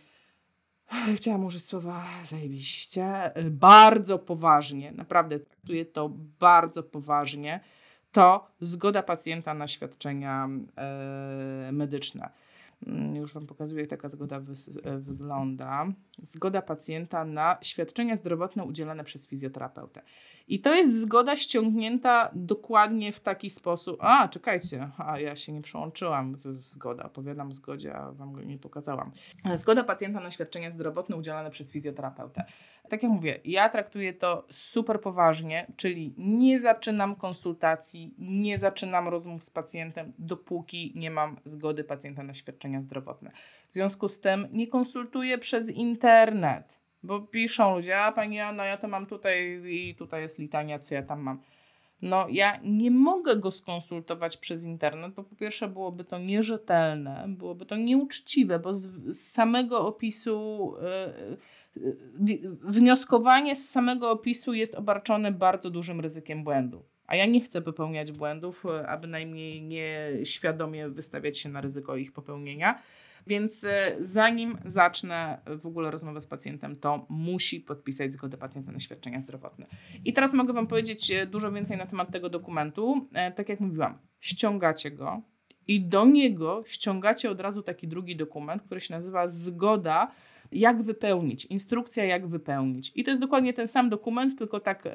[1.17, 6.09] Chciałam użyć słowa zajebiście, bardzo poważnie, naprawdę traktuję to
[6.41, 7.61] bardzo poważnie
[8.13, 12.31] to zgoda pacjenta na świadczenia e, medyczne.
[12.87, 15.87] Mm, już Wam pokazuję, jak taka zgoda e, wygląda.
[16.23, 20.03] Zgoda pacjenta na świadczenia zdrowotne udzielane przez fizjoterapeutę.
[20.49, 23.97] I to jest zgoda ściągnięta dokładnie w taki sposób.
[24.01, 26.39] A, czekajcie, a ja się nie przyłączyłam.
[26.61, 29.13] Zgoda, opowiadam zgodzie, a Wam go nie pokazałam.
[29.55, 32.45] Zgoda pacjenta na świadczenia zdrowotne udzielane przez fizjoterapeutę.
[32.89, 39.45] Tak jak mówię, ja traktuję to super poważnie, czyli nie zaczynam konsultacji, nie zaczynam rozmów
[39.45, 42.35] z pacjentem, dopóki nie mam zgody pacjenta na
[42.69, 43.31] świadczenia zdrowotne.
[43.69, 48.77] W związku z tym nie konsultuję przez internet, bo piszą ludzie, a pani Anna, ja
[48.77, 51.41] to mam tutaj i tutaj jest litania, co ja tam mam.
[52.03, 57.67] No, ja nie mogę go skonsultować przez internet, bo po pierwsze byłoby to nierzetelne, byłoby
[57.67, 60.75] to nieuczciwe, bo z, z samego opisu.
[60.83, 61.39] Yy,
[62.63, 66.83] wnioskowanie z samego opisu jest obarczone bardzo dużym ryzykiem błędu.
[67.09, 72.13] A ja nie chcę popełniać błędów, a bynajmniej nie świadomie wystawiać się na ryzyko ich
[72.13, 72.83] popełnienia.
[73.27, 78.79] Więc e, zanim zacznę w ogóle rozmowę z pacjentem, to musi podpisać zgodę pacjenta na
[78.79, 79.67] świadczenia zdrowotne.
[80.05, 83.09] I teraz mogę Wam powiedzieć e, dużo więcej na temat tego dokumentu.
[83.13, 85.23] E, tak jak mówiłam, ściągacie go
[85.69, 90.11] i do niego ściągacie od razu taki drugi dokument, który się nazywa zgoda
[90.53, 92.93] jak wypełnić, instrukcja jak wypełnić.
[92.95, 94.91] I to jest dokładnie ten sam dokument, tylko tak e,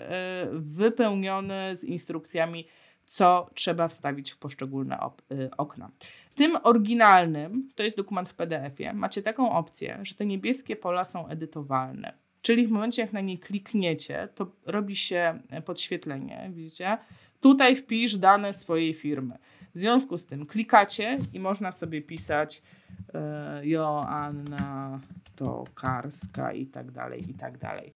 [0.52, 2.68] wypełniony z instrukcjami,
[3.06, 5.12] co trzeba wstawić w poszczególne e,
[5.58, 5.92] okna.
[6.32, 11.06] W tym oryginalnym, to jest dokument w PDF-ie, macie taką opcję, że te niebieskie pola
[11.06, 12.14] są edytowalne.
[12.42, 16.98] Czyli w momencie, jak na nie klikniecie, to robi się podświetlenie, widzicie?
[17.42, 19.38] Tutaj wpisz dane swojej firmy.
[19.76, 22.62] W związku z tym klikacie i można sobie pisać e,
[23.64, 25.00] Joanna
[25.36, 27.92] Tokarska i tak dalej, i tak dalej.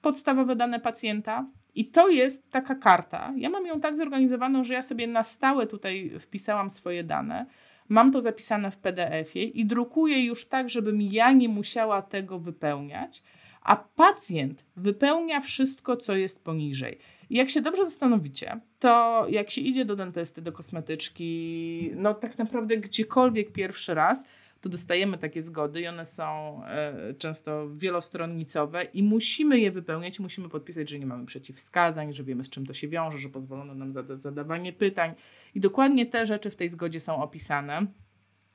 [0.00, 3.32] Podstawowe dane pacjenta i to jest taka karta.
[3.36, 7.46] Ja mam ją tak zorganizowaną, że ja sobie na stałe tutaj wpisałam swoje dane.
[7.88, 13.22] Mam to zapisane w PDF-ie i drukuję już tak, żebym ja nie musiała tego wypełniać,
[13.62, 16.98] a pacjent wypełnia wszystko, co jest poniżej.
[17.30, 22.38] I jak się dobrze zastanowicie, to jak się idzie do dentysty, do kosmetyczki, no tak
[22.38, 24.24] naprawdę gdziekolwiek pierwszy raz,
[24.60, 30.48] to dostajemy takie zgody i one są e, często wielostronnicowe i musimy je wypełniać, musimy
[30.48, 33.92] podpisać, że nie mamy przeciwwskazań, że wiemy z czym to się wiąże, że pozwolono nam
[33.92, 35.14] zada zadawanie pytań
[35.54, 37.86] i dokładnie te rzeczy w tej zgodzie są opisane.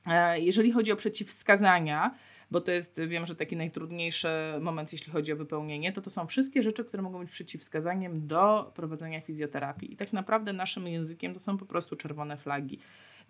[0.06, 2.14] E, jeżeli chodzi o przeciwwskazania,
[2.54, 4.28] bo to jest, wiem, że taki najtrudniejszy
[4.60, 8.72] moment, jeśli chodzi o wypełnienie, to to są wszystkie rzeczy, które mogą być przeciwwskazaniem do
[8.74, 9.92] prowadzenia fizjoterapii.
[9.92, 12.78] I tak naprawdę naszym językiem to są po prostu czerwone flagi.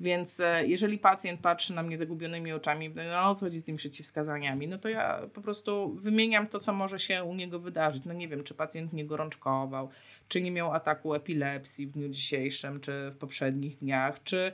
[0.01, 3.79] Więc e, jeżeli pacjent patrzy na mnie zagubionymi oczami, no o co chodzi z tymi
[3.79, 8.05] przeciwwskazaniami, no to ja po prostu wymieniam to, co może się u niego wydarzyć.
[8.05, 9.89] No nie wiem, czy pacjent nie gorączkował,
[10.29, 14.53] czy nie miał ataku epilepsji w dniu dzisiejszym, czy w poprzednich dniach, czy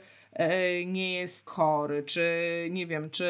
[0.85, 2.31] nie jest chory, czy
[2.71, 3.25] nie wiem, czy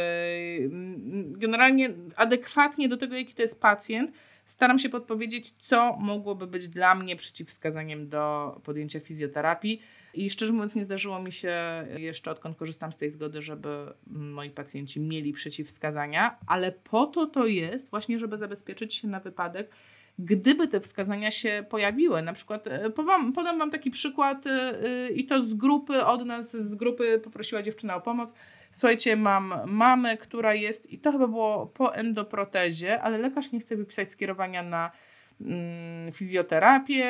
[0.72, 4.12] mm, generalnie adekwatnie do tego, jaki to jest pacjent,
[4.46, 9.82] staram się podpowiedzieć, co mogłoby być dla mnie przeciwwskazaniem do podjęcia fizjoterapii.
[10.14, 11.58] I szczerze mówiąc, nie zdarzyło mi się
[11.98, 17.46] jeszcze, odkąd korzystam z tej zgody, żeby moi pacjenci mieli przeciwwskazania, ale po to to
[17.46, 19.72] jest właśnie, żeby zabezpieczyć się na wypadek,
[20.19, 22.21] gdyby te wskazania się pojawiły.
[22.21, 26.26] Na przykład e, podam, podam Wam taki przykład e, e, i to z grupy, od
[26.26, 28.34] nas z grupy poprosiła dziewczyna o pomoc.
[28.71, 33.76] Słuchajcie, mam mamę, która jest, i to chyba było po endoprotezie, ale lekarz nie chce
[33.76, 34.91] wypisać skierowania na
[36.12, 37.06] fizjoterapię,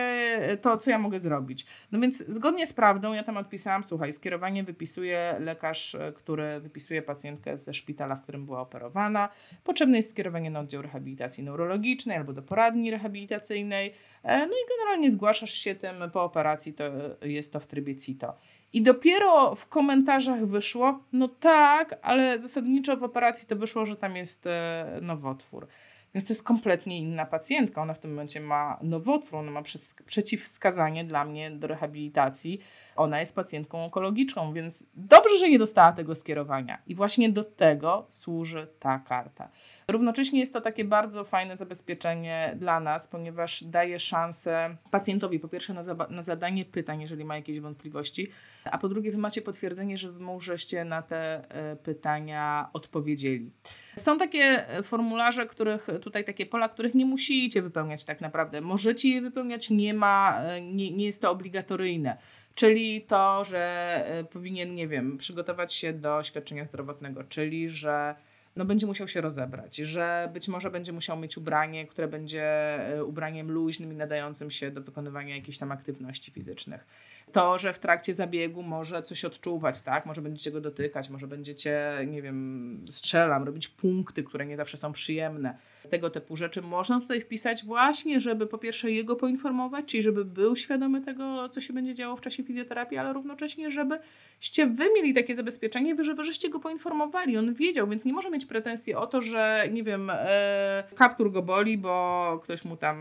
[0.61, 1.65] to co ja mogę zrobić.
[1.91, 7.01] No więc zgodnie z prawdą ja tam odpisałam, słuchaj, skierowanie wypisuje lekarz, e, który wypisuje
[7.01, 9.29] pacjentkę ze szpitala, w którym była operowana.
[9.63, 13.93] Potrzebne jest skierowanie na oddział rehabilitacji neurologicznej albo do poradni rehabilitacyjnej.
[14.23, 16.83] E, no i generalnie zgłaszasz się tym po operacji, to
[17.21, 18.37] jest to w trybie CITO.
[18.73, 24.15] I dopiero w komentarzach wyszło, no tak, ale zasadniczo w operacji to wyszło, że tam
[24.15, 25.67] jest e, nowotwór.
[26.13, 27.81] Więc to jest kompletnie inna pacjentka.
[27.81, 29.61] Ona w tym momencie ma nowotwór, ona ma
[30.05, 32.59] przeciwwskazanie dla mnie do rehabilitacji.
[33.01, 36.81] Ona jest pacjentką onkologiczną, więc dobrze, że nie dostała tego skierowania.
[36.87, 39.49] I właśnie do tego służy ta karta.
[39.87, 45.73] Równocześnie jest to takie bardzo fajne zabezpieczenie dla nas, ponieważ daje szansę pacjentowi po pierwsze
[45.73, 48.27] na, na zadanie pytań, jeżeli ma jakieś wątpliwości,
[48.65, 53.51] a po drugie wy macie potwierdzenie, że możecie na te e, pytania odpowiedzieli.
[53.95, 58.61] Są takie e, formularze, których tutaj takie pola, których nie musicie wypełniać tak naprawdę.
[58.61, 62.17] Możecie je wypełniać, nie ma, e, nie, nie jest to obligatoryjne.
[62.55, 68.15] Czyli to, że powinien, nie wiem, przygotować się do świadczenia zdrowotnego, czyli że
[68.55, 73.03] no będzie musiał się rozebrać, że być może będzie musiał mieć ubranie, które będzie e,
[73.03, 76.85] ubraniem luźnym i nadającym się do wykonywania jakichś tam aktywności fizycznych.
[77.31, 80.05] To, że w trakcie zabiegu może coś odczuwać, tak?
[80.05, 84.91] Może będziecie go dotykać, może będziecie, nie wiem, strzelam, robić punkty, które nie zawsze są
[84.91, 85.57] przyjemne
[85.89, 90.55] tego typu rzeczy można tutaj wpisać właśnie, żeby po pierwsze jego poinformować, czyli żeby był
[90.55, 95.35] świadomy tego, co się będzie działo w czasie fizjoterapii, ale równocześnie, żebyście wy mieli takie
[95.35, 99.21] zabezpieczenie, że wy żeście go poinformowali, on wiedział, więc nie może mieć pretensji o to,
[99.21, 102.97] że nie wiem, e, kaptur go boli, bo ktoś mu tam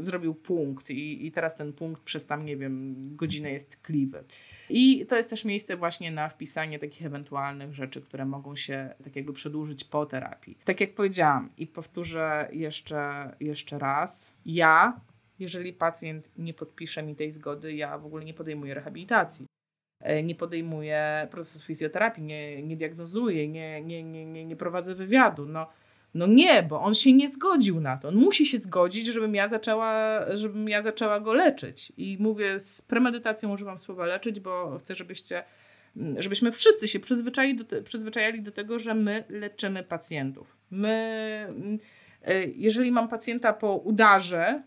[0.00, 4.24] zrobił punkt i, i teraz ten punkt przez tam, nie wiem, godzinę jest kliwy.
[4.70, 9.16] I to jest też miejsce właśnie na wpisanie takich ewentualnych rzeczy, które mogą się tak
[9.16, 10.58] jakby przedłużyć po terapii.
[10.64, 15.00] Tak jak powiedziałam i powtórzę jeszcze, jeszcze raz, ja,
[15.38, 19.46] jeżeli pacjent nie podpisze mi tej zgody, ja w ogóle nie podejmuję rehabilitacji
[20.00, 25.46] e, nie podejmuję procesu fizjoterapii, nie, nie diagnozuję, nie, nie, nie, nie prowadzę wywiadu.
[25.46, 25.66] No,
[26.14, 28.08] no nie, bo on się nie zgodził na to.
[28.08, 31.92] On musi się zgodzić, żebym ja zaczęła, żebym ja zaczęła go leczyć.
[31.96, 35.44] I mówię z premedytacją używam słowa leczyć, bo chcę, żebyście,
[36.18, 40.56] żebyśmy wszyscy się przyzwyczaili do, przyzwyczajali do tego, że my leczymy pacjentów.
[40.70, 41.46] My,
[42.56, 44.62] jeżeli mam pacjenta po udarze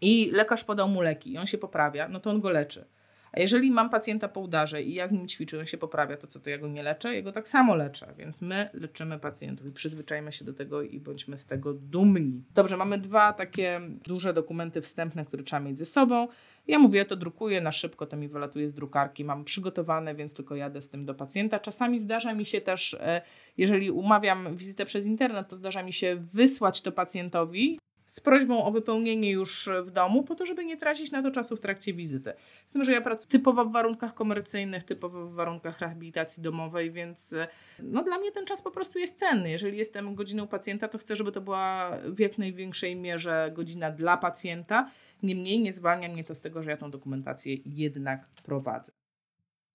[0.00, 2.84] i lekarz podał mu leki i on się poprawia, no to on go leczy.
[3.32, 6.26] A jeżeli mam pacjenta po udarze i ja z nim ćwiczę, on się poprawia, to
[6.26, 7.14] co to ja go nie leczę?
[7.14, 11.36] Jego tak samo leczę, więc my leczymy pacjentów i przyzwyczajmy się do tego i bądźmy
[11.36, 12.42] z tego dumni.
[12.54, 16.28] Dobrze, mamy dwa takie duże dokumenty wstępne, które trzeba mieć ze sobą.
[16.66, 20.56] Ja mówię, to drukuję na szybko, to mi wylatuje z drukarki, mam przygotowane, więc tylko
[20.56, 21.58] jadę z tym do pacjenta.
[21.58, 23.22] Czasami zdarza mi się też, e,
[23.58, 27.78] jeżeli umawiam wizytę przez internet, to zdarza mi się wysłać to pacjentowi
[28.10, 31.56] z prośbą o wypełnienie już w domu, po to, żeby nie tracić na to czasu
[31.56, 32.32] w trakcie wizyty.
[32.66, 37.34] Z tym, że ja pracuję typowo w warunkach komercyjnych, typowo w warunkach rehabilitacji domowej, więc
[37.82, 39.50] no, dla mnie ten czas po prostu jest cenny.
[39.50, 44.16] Jeżeli jestem godziną pacjenta, to chcę, żeby to była w jak największej mierze godzina dla
[44.16, 44.90] pacjenta.
[45.22, 48.92] Niemniej nie zwalnia mnie to z tego, że ja tą dokumentację jednak prowadzę.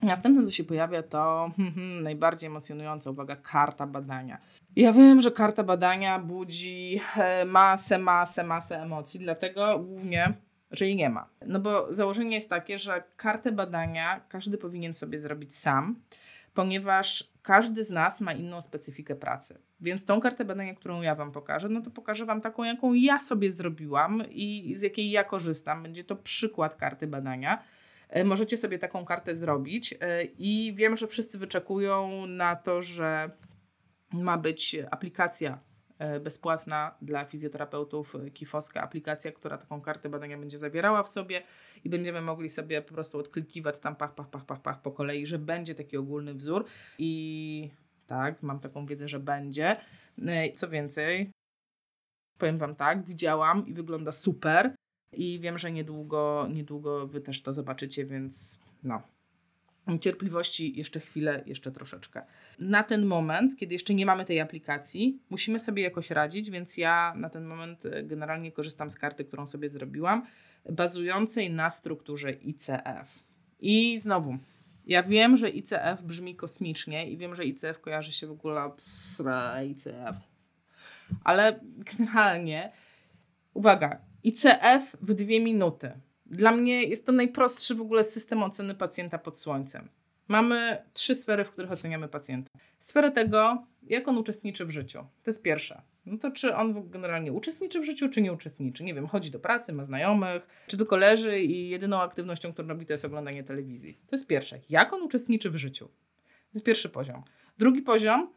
[0.02, 4.38] Następne, co się pojawia, to hmm, najbardziej emocjonująca uwaga, karta badania.
[4.76, 10.24] Ja wiem, że karta badania budzi e, masę, masę, masę emocji, dlatego głównie,
[10.70, 11.28] że jej nie ma.
[11.46, 16.00] No bo założenie jest takie, że kartę badania każdy powinien sobie zrobić sam,
[16.54, 19.58] ponieważ każdy z nas ma inną specyfikę pracy.
[19.80, 23.18] Więc tą kartę badania, którą ja Wam pokażę, no to pokażę Wam taką, jaką ja
[23.18, 25.82] sobie zrobiłam i z jakiej ja korzystam.
[25.82, 27.62] Będzie to przykład karty badania
[28.08, 33.30] E, możecie sobie taką kartę zrobić e, i wiem, że wszyscy wyczekują na to, że
[34.12, 35.58] ma być aplikacja
[35.98, 41.42] e, bezpłatna dla fizjoterapeutów Kifoska, aplikacja, która taką kartę badania będzie zawierała w sobie
[41.84, 45.26] i będziemy mogli sobie po prostu odklikiwać tam pach, pach, pach, pach, pach po kolei,
[45.26, 46.64] że będzie taki ogólny wzór
[46.98, 47.70] i
[48.06, 49.76] tak, mam taką wiedzę, że będzie.
[50.26, 51.30] E, co więcej,
[52.38, 54.74] powiem Wam tak, widziałam i wygląda super
[55.12, 59.02] i wiem, że niedługo, niedługo Wy też to zobaczycie, więc no,
[60.00, 62.22] cierpliwości jeszcze chwilę, jeszcze troszeczkę.
[62.58, 67.14] Na ten moment, kiedy jeszcze nie mamy tej aplikacji, musimy sobie jakoś radzić, więc ja
[67.16, 70.26] na ten moment e, generalnie korzystam z karty, którą sobie zrobiłam,
[70.70, 73.22] bazującej na strukturze ICF.
[73.60, 74.38] I znowu,
[74.86, 78.70] ja wiem, że ICF brzmi kosmicznie i wiem, że ICF kojarzy się w ogóle
[79.70, 80.16] ICF.
[81.24, 81.60] Ale
[81.98, 82.72] generalnie,
[83.54, 85.92] uwaga, ICF w dwie minuty.
[86.30, 89.88] Dla mnie jest to najprostszy w ogóle system oceny pacjenta pod słońcem.
[90.28, 92.50] Mamy trzy sfery, w których oceniamy pacjenta.
[92.78, 94.98] Sferę tego, jak on uczestniczy w życiu.
[94.98, 95.82] To jest pierwsza.
[96.06, 98.84] No to czy on generalnie uczestniczy w życiu, czy nie uczestniczy?
[98.84, 102.86] Nie wiem, chodzi do pracy, ma znajomych, czy tylko leży i jedyną aktywnością, którą robi,
[102.86, 103.98] to jest oglądanie telewizji.
[104.06, 104.60] To jest pierwsze.
[104.68, 105.86] Jak on uczestniczy w życiu?
[105.86, 107.22] To jest pierwszy poziom.
[107.58, 108.32] Drugi poziom,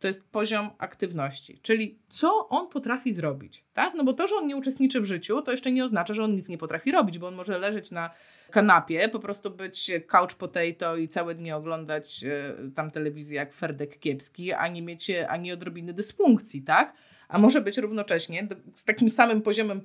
[0.00, 3.94] to jest poziom aktywności, czyli co on potrafi zrobić, tak?
[3.94, 6.34] No bo to, że on nie uczestniczy w życiu, to jeszcze nie oznacza, że on
[6.34, 8.10] nic nie potrafi robić, bo on może leżeć na
[8.50, 13.98] kanapie, po prostu być couch potato i całe dnie oglądać e, tam telewizję jak Ferdek
[13.98, 16.94] Kiepski, a nie mieć ani odrobiny dysfunkcji, tak?
[17.28, 19.80] A może być równocześnie z takim samym poziomem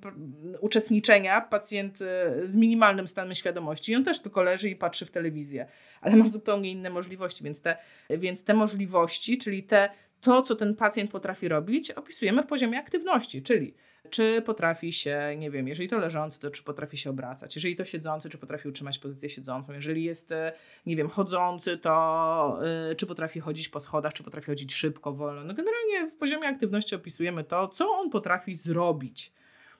[0.61, 3.91] uczestniczenia pacjent e, z minimalnym stanem świadomości.
[3.91, 5.65] I on też tylko leży i patrzy w telewizję,
[6.01, 7.77] ale ma zupełnie inne możliwości, więc te,
[8.09, 9.89] więc te możliwości, czyli te
[10.25, 13.73] to, co ten pacjent potrafi robić, opisujemy w poziomie aktywności, czyli
[14.09, 17.85] czy potrafi się, nie wiem, jeżeli to leżący, to czy potrafi się obracać, jeżeli to
[17.85, 20.51] siedzący, czy potrafi utrzymać pozycję siedzącą, jeżeli jest, e,
[20.85, 22.59] nie wiem, chodzący, to
[22.89, 25.43] yy, czy potrafi chodzić po schodach, czy potrafi chodzić szybko, wolno.
[25.43, 29.31] No generalnie w poziomie aktywności opisujemy to, co on potrafi zrobić.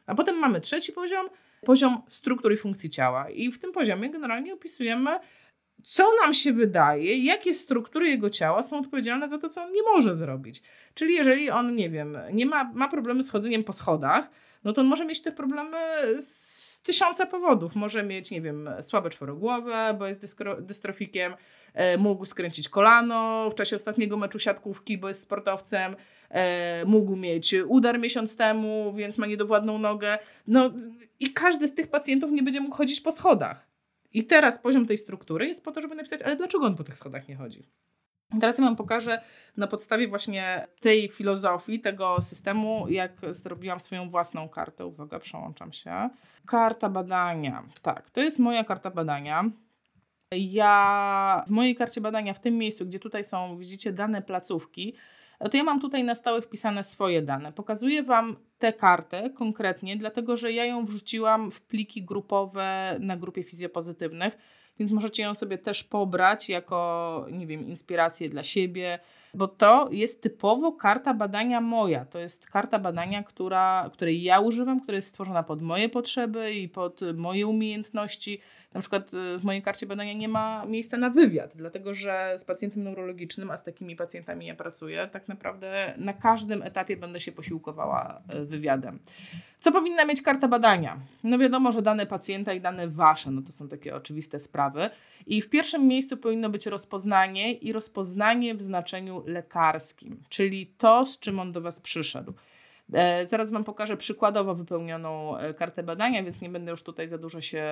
[0.05, 1.29] A potem mamy trzeci poziom,
[1.61, 3.29] poziom struktur i funkcji ciała.
[3.29, 5.19] I w tym poziomie generalnie opisujemy
[5.85, 9.83] co nam się wydaje, jakie struktury jego ciała są odpowiedzialne za to, co on nie
[9.83, 10.61] może zrobić.
[10.93, 14.29] Czyli jeżeli on, nie wiem, nie ma, ma problemy z chodzeniem po schodach,
[14.63, 15.77] no to on może mieć te problemy
[16.21, 17.75] z tysiąca powodów.
[17.75, 21.33] Może mieć, nie wiem, słabe czworogłowe, bo jest dyskro, dystrofikiem,
[21.73, 25.95] e, mógł skręcić kolano w czasie ostatniego meczu siatkówki, bo jest sportowcem,
[26.29, 30.17] e, mógł mieć udar miesiąc temu, więc ma niedowładną nogę.
[30.47, 30.71] No
[31.19, 33.74] i każdy z tych pacjentów nie będzie mógł chodzić po schodach.
[34.15, 36.97] I teraz poziom tej struktury jest po to, żeby napisać, ale dlaczego on po tych
[36.97, 37.63] schodach nie chodzi?
[38.41, 39.21] Teraz ja Wam pokażę
[39.57, 44.85] na podstawie właśnie tej filozofii, tego systemu, jak zrobiłam swoją własną kartę.
[44.85, 46.09] Uwaga, przełączam się.
[46.45, 47.63] Karta badania.
[47.81, 49.43] Tak, to jest moja karta badania.
[50.31, 54.95] Ja w mojej karcie badania, w tym miejscu, gdzie tutaj są, widzicie, dane placówki,
[55.51, 57.51] to ja mam tutaj na stałe wpisane swoje dane.
[57.53, 63.43] Pokazuję Wam tę kartę konkretnie, dlatego że ja ją wrzuciłam w pliki grupowe na grupie
[63.43, 64.37] fizjopozytywnych,
[64.79, 68.99] więc możecie ją sobie też pobrać jako, nie wiem, inspirację dla siebie,
[69.33, 72.05] bo to jest typowo karta badania moja.
[72.05, 76.69] To jest karta badania, która, której ja używam, która jest stworzona pod moje potrzeby i
[76.69, 78.39] pod moje umiejętności.
[78.75, 82.43] Na przykład y, w mojej karcie badania nie ma miejsca na wywiad, dlatego że z
[82.43, 87.31] pacjentem neurologicznym, a z takimi pacjentami ja pracuję, tak naprawdę na każdym etapie będę się
[87.31, 88.99] posiłkowała y, wywiadem.
[89.59, 90.97] Co powinna mieć karta badania?
[91.23, 94.89] No wiadomo, że dane pacjenta i dane wasze, no to są takie oczywiste sprawy.
[95.27, 101.19] I w pierwszym miejscu powinno być rozpoznanie i rozpoznanie w znaczeniu lekarskim, czyli to, z
[101.19, 102.33] czym on do Was przyszedł.
[102.93, 107.17] E, zaraz Wam pokażę przykładowo wypełnioną e, kartę badania, więc nie będę już tutaj za
[107.17, 107.65] dużo się,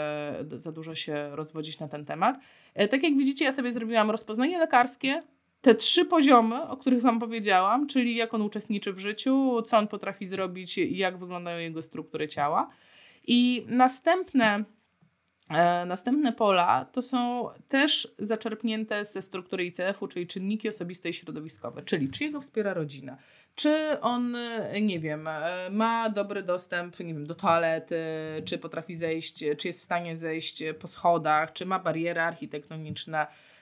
[0.51, 2.39] za dużo się rozwodzić na ten temat.
[2.73, 5.23] E, tak jak widzicie, ja sobie zrobiłam rozpoznanie lekarskie,
[5.61, 9.87] te trzy poziomy, o których Wam powiedziałam, czyli jak on uczestniczy w życiu, co on
[9.87, 12.69] potrafi zrobić i jak wyglądają jego struktury ciała.
[13.27, 14.63] I następne
[15.85, 22.09] następne pola to są też zaczerpnięte ze struktury ICF-u, czyli czynniki osobiste i środowiskowe, czyli
[22.09, 23.17] czy jego wspiera rodzina,
[23.55, 24.37] czy on,
[24.81, 27.95] nie wiem, e, ma dobry dostęp nie wiem, do toalety,
[28.45, 33.52] czy potrafi zejść, czy jest w stanie zejść po schodach, czy ma bariery architektoniczne, E,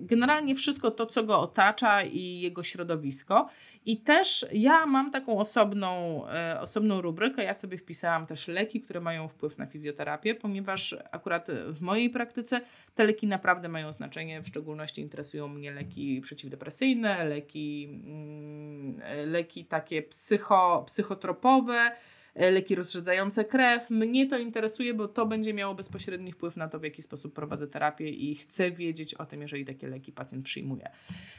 [0.00, 3.48] generalnie wszystko to, co go otacza i jego środowisko.
[3.86, 7.44] I też ja mam taką osobną, e, osobną rubrykę.
[7.44, 12.60] Ja sobie wpisałam też leki, które mają wpływ na fizjoterapię, ponieważ akurat w mojej praktyce
[12.94, 14.42] te leki naprawdę mają znaczenie.
[14.42, 21.92] W szczególności interesują mnie leki przeciwdepresyjne, leki, mm, leki takie psycho, psychotropowe e,
[22.38, 23.90] leki rozrzedzające krew.
[23.90, 27.66] Mnie to interesuje, bo to będzie miało bezpośredni wpływ na to, w jaki sposób prowadzę
[27.66, 30.90] terapię i chcę wiedzieć o tym, jeżeli takie leki pacjent przyjmuje.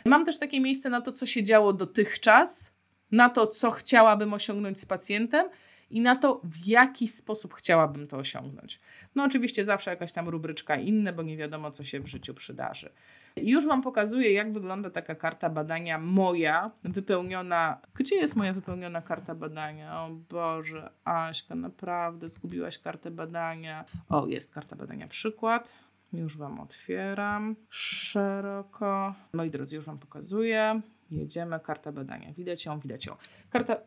[0.06, 2.72] Mam też takie miejsce na to, co się działo dotychczas,
[3.12, 5.50] na to, co chciałabym osiągnąć z pacjentem
[5.90, 8.80] i na to, w jaki sposób chciałabym to osiągnąć.
[9.16, 12.90] No oczywiście zawsze jakaś tam rubryczka inne, bo nie wiadomo, co się w życiu przydarzy.
[13.36, 17.82] Już Wam pokazuję, jak wygląda taka karta badania moja, wypełniona.
[17.94, 20.02] Gdzie jest moja wypełniona karta badania?
[20.02, 23.86] O Boże, Aśka, naprawdę zgubiłaś kartę badania.
[24.10, 25.74] O, jest karta badania, przykład.
[26.14, 29.16] Już Wam otwieram szeroko.
[29.34, 30.82] Moi drodzy, już Wam pokazuję.
[31.12, 32.34] Jedziemy, karta badania.
[32.34, 33.16] Widać ją, widać ją.
[33.50, 33.78] Karta...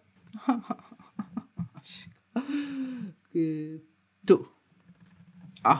[4.27, 4.49] Tu.
[5.65, 5.79] O.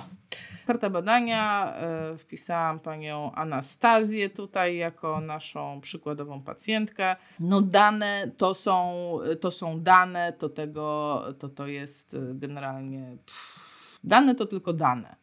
[0.67, 1.75] Karta badania.
[1.77, 7.17] E, wpisałam panią Anastazję tutaj jako naszą przykładową pacjentkę.
[7.41, 13.17] No dane to są, to są dane, to tego, to to jest generalnie...
[13.27, 13.61] Pff,
[14.05, 15.17] dane to tylko dane.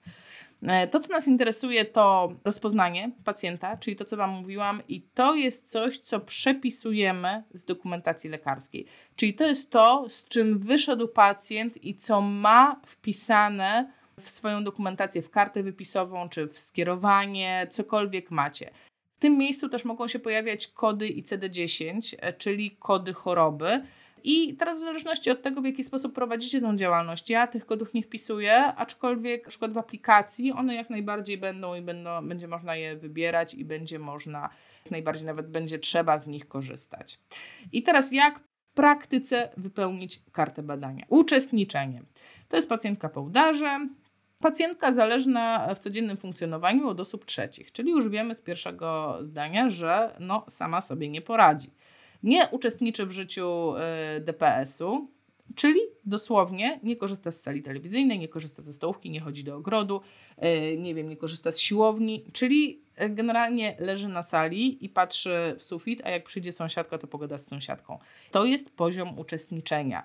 [0.64, 5.36] E, to, co nas interesuje, to rozpoznanie pacjenta, czyli to, co Wam mówiłam, i to
[5.36, 8.86] jest coś, co przepisujemy z dokumentacji lekarskiej.
[9.16, 15.22] Czyli to jest to, z czym wyszedł pacjent i co ma wpisane w swoją dokumentację,
[15.22, 18.70] w kartę wypisową, czy w skierowanie, cokolwiek macie.
[19.18, 23.82] W tym miejscu też mogą się pojawiać kody ICD-10, e, czyli kody choroby.
[24.24, 27.94] I teraz w zależności od tego, w jaki sposób prowadzicie tą działalność, ja tych kodów
[27.94, 32.76] nie wpisuję, aczkolwiek na przykład w aplikacji one jak najbardziej będą i będą, będzie można
[32.76, 34.50] je wybierać i będzie można,
[34.92, 37.20] najbardziej nawet będzie trzeba z nich korzystać.
[37.72, 38.40] I teraz jak
[38.74, 41.06] praktyce wypełnić kartę badania?
[41.10, 42.04] Uczestniczenie.
[42.50, 43.80] To jest pacjentka po udarze,
[44.42, 50.16] Pacjentka zależna w codziennym funkcjonowaniu od osób trzecich, czyli już wiemy z pierwszego zdania, że
[50.20, 51.72] no, sama sobie nie poradzi
[52.24, 53.74] nie uczestniczy w życiu
[54.18, 55.08] y, DPS-u,
[55.56, 60.02] czyli dosłownie nie korzysta z sali telewizyjnej, nie korzysta ze stołówki, nie chodzi do ogrodu,
[60.74, 65.56] y, nie wiem, nie korzysta z siłowni, czyli y, generalnie leży na sali i patrzy
[65.58, 68.00] w sufit, a jak przyjdzie sąsiadka, to pogada z sąsiadką.
[68.32, 70.04] To jest poziom uczestniczenia.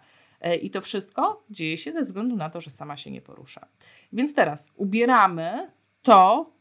[0.63, 3.69] I to wszystko dzieje się ze względu na to, że sama się nie porusza.
[4.13, 5.71] Więc teraz ubieramy
[6.03, 6.53] to,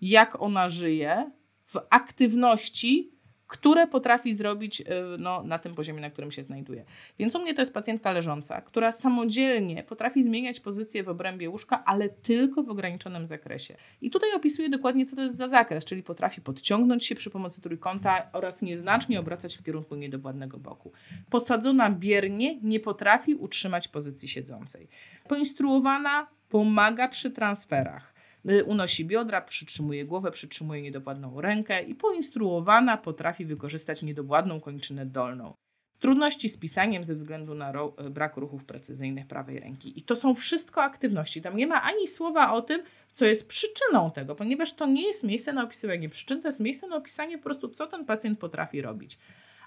[0.00, 1.30] jak ona żyje,
[1.66, 3.15] w aktywności,
[3.46, 4.84] które potrafi zrobić y,
[5.18, 6.84] no, na tym poziomie, na którym się znajduje.
[7.18, 11.84] Więc u mnie to jest pacjentka leżąca, która samodzielnie potrafi zmieniać pozycję w obrębie łóżka,
[11.84, 13.76] ale tylko w ograniczonym zakresie.
[14.00, 17.60] I tutaj opisuję dokładnie, co to jest za zakres, czyli potrafi podciągnąć się przy pomocy
[17.60, 20.92] trójkąta oraz nieznacznie obracać w kierunku niedowładnego boku.
[21.30, 24.88] Posadzona biernie nie potrafi utrzymać pozycji siedzącej.
[25.28, 28.15] Poinstruowana pomaga przy transferach.
[28.50, 35.54] Y, unosi biodra, przytrzymuje głowę, przytrzymuje niedowładną rękę i poinstruowana potrafi wykorzystać niedowładną kończynę dolną.
[35.98, 39.98] Trudności z pisaniem ze względu na ro y, brak ruchów precyzyjnych prawej ręki.
[39.98, 41.42] I to są wszystko aktywności.
[41.42, 42.82] Tam nie ma ani słowa o tym,
[43.12, 46.86] co jest przyczyną tego, ponieważ to nie jest miejsce na opisywanie przyczyn, to jest miejsce
[46.86, 49.18] na opisanie po prostu, co ten pacjent potrafi robić.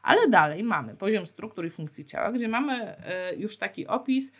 [0.02, 2.96] Ale dalej mamy poziom struktur i funkcji ciała, gdzie mamy
[3.34, 4.32] y, już taki opis,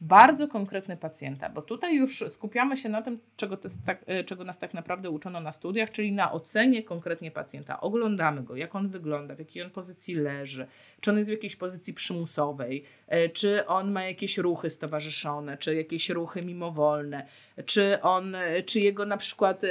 [0.00, 4.58] bardzo konkretny pacjenta, bo tutaj już skupiamy się na tym, czego, tak, e, czego nas
[4.58, 7.80] tak naprawdę uczono na studiach, czyli na ocenie konkretnie pacjenta.
[7.80, 10.66] Oglądamy go, jak on wygląda, w jakiej on pozycji leży,
[11.00, 15.74] czy on jest w jakiejś pozycji przymusowej, e, czy on ma jakieś ruchy stowarzyszone, czy
[15.74, 17.26] jakieś ruchy mimowolne,
[17.66, 19.62] czy on, czy jego na przykład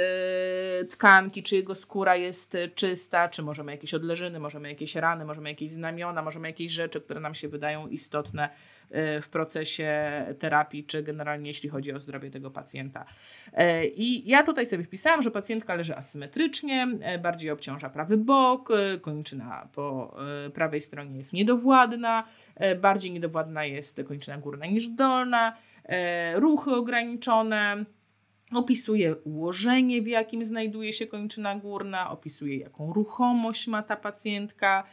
[0.90, 5.70] tkanki, czy jego skóra jest czysta, czy możemy jakieś odleżyny, możemy jakieś rany, możemy jakieś
[5.70, 8.48] znamiona, możemy jakieś rzeczy, które nam się wydają istotne
[9.22, 10.02] w procesie
[10.38, 13.04] terapii, czy generalnie jeśli chodzi o zdrowie tego pacjenta.
[13.52, 18.70] E, I ja tutaj sobie wpisałam, że pacjentka leży asymetrycznie, e, bardziej obciąża prawy bok,
[18.70, 20.16] e, kończyna po
[20.54, 22.24] prawej stronie jest niedowładna,
[22.80, 25.56] bardziej niedowładna jest kończyna górna niż dolna,
[26.34, 27.84] ruchy ograniczone.
[28.54, 34.84] Opisuje ułożenie, w jakim znajduje się kończyna górna, opisuje, jaką ruchomość ma ta pacjentka,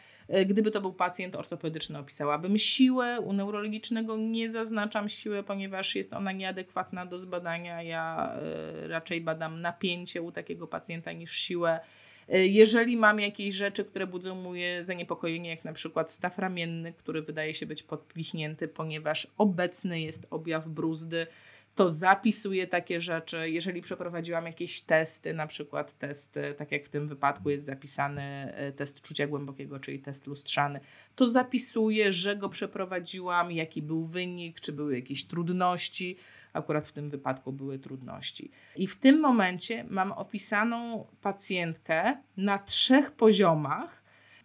[0.46, 3.22] gdyby to był pacjent ortopedyczny, opisałabym siłę.
[3.22, 7.84] U neurologicznego nie zaznaczam siłę, ponieważ jest ona nieadekwatna do zbadania.
[7.84, 8.34] Ja
[8.84, 11.80] e, raczej badam napięcie u takiego pacjenta niż siłę.
[12.30, 17.22] E, jeżeli mam jakieś rzeczy, które budzą moje zaniepokojenie, jak na przykład staw ramienny, który
[17.22, 21.28] wydaje się być podwichnięty, ponieważ obecny jest objaw bruzdy,
[21.80, 23.50] to zapisuję takie rzeczy.
[23.50, 28.72] Jeżeli przeprowadziłam jakieś testy, na przykład test, tak jak w tym wypadku jest zapisany e,
[28.72, 30.80] test czucia głębokiego, czyli test lustrzany,
[31.16, 36.18] to zapisuję, że go przeprowadziłam, jaki był wynik, czy były jakieś trudności.
[36.54, 38.52] Akurat w tym wypadku były trudności.
[38.76, 43.99] I w tym momencie mam opisaną pacjentkę na trzech poziomach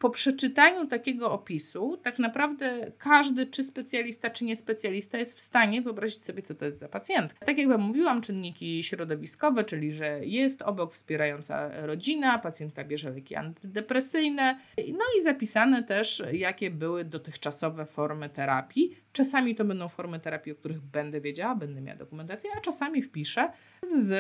[0.05, 6.25] po przeczytaniu takiego opisu, tak naprawdę każdy, czy specjalista, czy niespecjalista, jest w stanie wyobrazić
[6.25, 7.35] sobie, co to jest za pacjent.
[7.39, 13.35] Tak jak Wam mówiłam, czynniki środowiskowe, czyli że jest obok wspierająca rodzina, pacjentka bierze leki
[13.35, 19.05] antydepresyjne, no i zapisane też, jakie były dotychczasowe formy terapii.
[19.13, 23.53] Czasami to będą formy terapii, o których będę wiedziała, będę miała dokumentację, a czasami wpiszę
[23.83, 24.11] z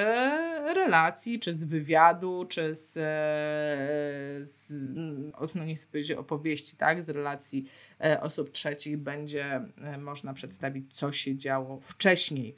[0.74, 2.92] relacji, czy z wywiadu, czy z,
[4.48, 4.90] z
[5.54, 7.68] no nie chcę powiedzieć opowieści, tak, z relacji
[8.04, 12.54] e, osób trzecich będzie e, można przedstawić, co się działo wcześniej.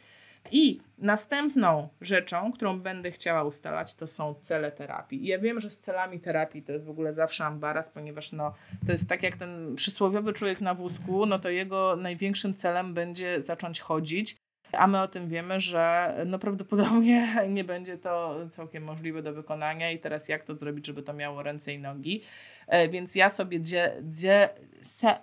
[0.53, 5.27] I następną rzeczą, którą będę chciała ustalać, to są cele terapii.
[5.27, 8.55] ja wiem, że z celami terapii to jest w ogóle zawsze ambaras, ponieważ no,
[8.87, 13.43] to jest tak jak ten przysłowiowy człowiek na wózku, no to jego największym celem będzie
[13.43, 14.37] zacząć chodzić.
[14.73, 19.91] A my o tym wiemy, że no prawdopodobnie nie będzie to całkiem możliwe do wykonania
[19.91, 22.23] i teraz jak to zrobić, żeby to miało ręce i nogi.
[22.67, 24.49] E, więc ja sobie, dzie, dzie,
[24.83, 25.15] se,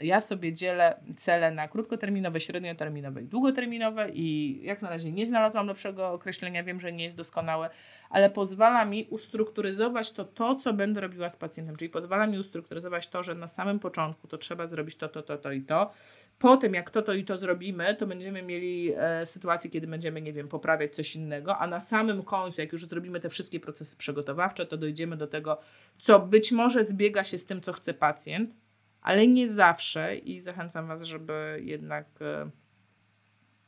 [0.00, 5.66] ja sobie dzielę cele na krótkoterminowe, średnioterminowe i długoterminowe i jak na razie nie znalazłam
[5.66, 7.70] lepszego określenia, wiem, że nie jest doskonałe,
[8.10, 13.08] ale pozwala mi ustrukturyzować to, to, co będę robiła z pacjentem, czyli pozwala mi ustrukturyzować
[13.08, 15.90] to, że na samym początku to trzeba zrobić to, to, to, to i to,
[16.38, 20.22] po tym, jak to, to i to zrobimy, to będziemy mieli e, sytuację, kiedy będziemy,
[20.22, 23.96] nie wiem, poprawiać coś innego, a na samym końcu, jak już zrobimy te wszystkie procesy
[23.96, 25.58] przygotowawcze, to dojdziemy do tego,
[25.98, 28.54] co być może zbiega się z tym, co chce pacjent,
[29.00, 32.50] ale nie zawsze i zachęcam Was, żeby jednak e,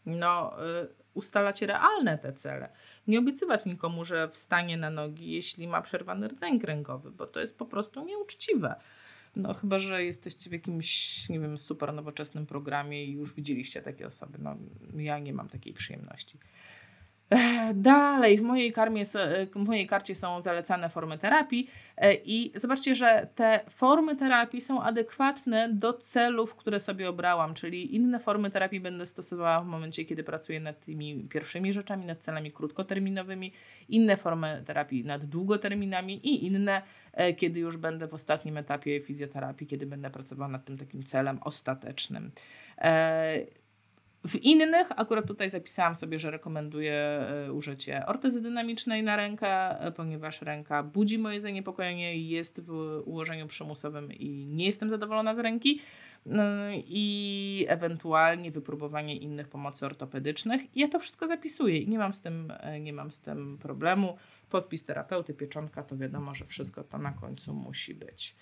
[0.07, 2.69] no, e, ustalać realne te cele.
[3.07, 7.59] Nie obiecywać nikomu, że wstanie na nogi, jeśli ma przerwany rdzeń kręgowy, bo to jest
[7.59, 8.75] po prostu nieuczciwe.
[9.37, 14.07] No chyba, że jesteście w jakimś, nie wiem, super nowoczesnym programie i już widzieliście takie
[14.07, 14.39] osoby.
[14.39, 14.57] No
[14.97, 16.39] ja nie mam takiej przyjemności.
[17.75, 19.05] Dalej, w mojej, karmie,
[19.55, 24.83] w mojej karcie są zalecane formy terapii e, i zobaczcie, że te formy terapii są
[24.83, 30.25] adekwatne do celów, które sobie obrałam, czyli inne formy terapii będę stosowała w momencie, kiedy
[30.25, 33.53] pracuję nad tymi pierwszymi rzeczami, nad celami krótkoterminowymi,
[33.89, 39.67] inne formy terapii nad długoterminami i inne, e, kiedy już będę w ostatnim etapie fizjoterapii,
[39.67, 42.31] kiedy będę pracowała nad tym takim celem ostatecznym.
[44.29, 49.81] E, w innych, akurat tutaj zapisałam sobie, że rekomenduję e, użycie ortezy dynamicznej na rękę,
[49.81, 55.39] e, ponieważ ręka budzi moje zaniepokojenie jest w ułożeniu przymusowym i nie jestem zadowolona z
[55.39, 55.81] ręki.
[56.27, 56.43] No
[56.87, 60.77] I ewentualnie wypróbowanie innych pomocy ortopedycznych.
[60.77, 64.17] Ja to wszystko zapisuję i nie mam z tym, e, nie mam z tym problemu.
[64.51, 68.37] Podpis terapeuty, pieczątka, to wiadomo, że wszystko to na końcu musi być.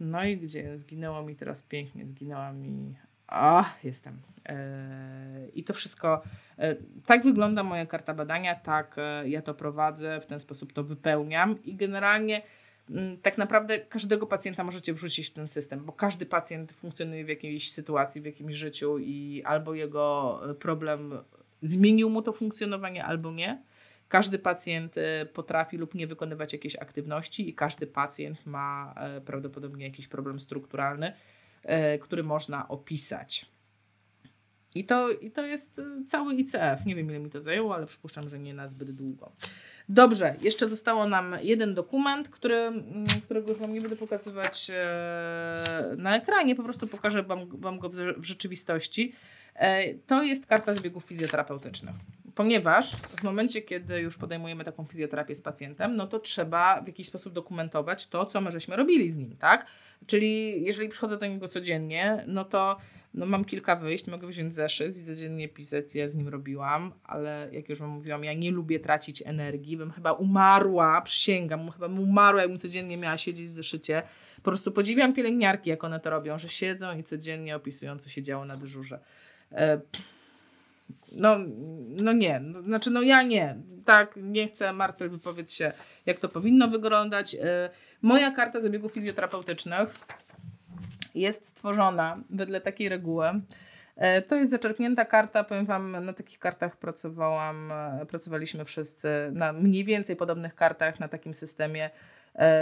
[0.00, 0.78] No i gdzie?
[0.78, 2.94] Zginęło mi teraz pięknie, zginęła mi
[3.30, 4.22] a, jestem.
[4.48, 6.22] E, I to wszystko,
[6.58, 6.76] e,
[7.06, 11.62] tak wygląda moja karta badania, tak e, ja to prowadzę, w ten sposób to wypełniam
[11.64, 12.42] i generalnie
[12.90, 17.28] mm, tak naprawdę każdego pacjenta możecie wrzucić w ten system, bo każdy pacjent funkcjonuje w
[17.28, 21.18] jakiejś sytuacji, w jakimś życiu i albo jego problem
[21.62, 23.62] zmienił mu to funkcjonowanie, albo nie.
[24.08, 24.94] Każdy pacjent
[25.32, 31.12] potrafi lub nie wykonywać jakiejś aktywności i każdy pacjent ma prawdopodobnie jakiś problem strukturalny
[32.00, 33.50] który można opisać.
[34.74, 36.86] I to, I to jest e, cały ICF.
[36.86, 39.32] Nie wiem, ile mi to zajęło, ale przypuszczam, że nie na zbyt długo.
[39.88, 45.94] Dobrze, jeszcze zostało nam jeden dokument, który, mm, którego już Wam nie będę pokazywać e,
[45.96, 49.12] na ekranie, po prostu pokażę Wam, wam go w rzeczywistości.
[50.06, 51.94] To jest karta zbiegów fizjoterapeutycznych
[52.40, 57.06] ponieważ w momencie, kiedy już podejmujemy taką fizjoterapię z pacjentem, no to trzeba w jakiś
[57.06, 59.66] sposób dokumentować to, co my żeśmy robili z nim, tak?
[60.06, 62.76] Czyli jeżeli przychodzę do niego codziennie, no to
[63.14, 66.92] no mam kilka wyjść, mogę wziąć zeszyt i codziennie pisać, co ja z nim robiłam,
[67.04, 71.88] ale jak już Wam mówiłam, ja nie lubię tracić energii, bym chyba umarła, przysięgam, chyba
[71.88, 74.02] bym umarła, jakbym codziennie miała siedzieć w zeszycie.
[74.36, 78.22] Po prostu podziwiam pielęgniarki, jak one to robią, że siedzą i codziennie opisują, co się
[78.22, 79.00] działo na dyżurze.
[79.50, 80.19] E, pff
[81.12, 81.36] no,
[81.88, 85.72] no nie, znaczy no ja nie, tak, nie chcę, Marcel wypowiedz się,
[86.06, 87.34] jak to powinno wyglądać.
[87.34, 87.70] E,
[88.02, 89.94] moja karta zabiegów fizjoterapeutycznych
[91.14, 93.26] jest stworzona wedle takiej reguły.
[93.96, 99.52] E, to jest zaczerpnięta karta, powiem Wam, na takich kartach pracowałam, e, pracowaliśmy wszyscy na
[99.52, 101.90] mniej więcej podobnych kartach na takim systemie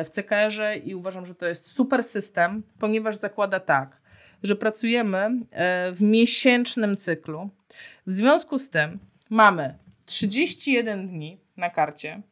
[0.04, 4.00] w CKR-ze i uważam, że to jest super system, ponieważ zakłada tak,
[4.42, 5.30] że pracujemy
[5.92, 7.50] w miesięcznym cyklu,
[8.06, 8.98] w związku z tym
[9.30, 9.74] mamy
[10.06, 12.22] 31 dni na karcie,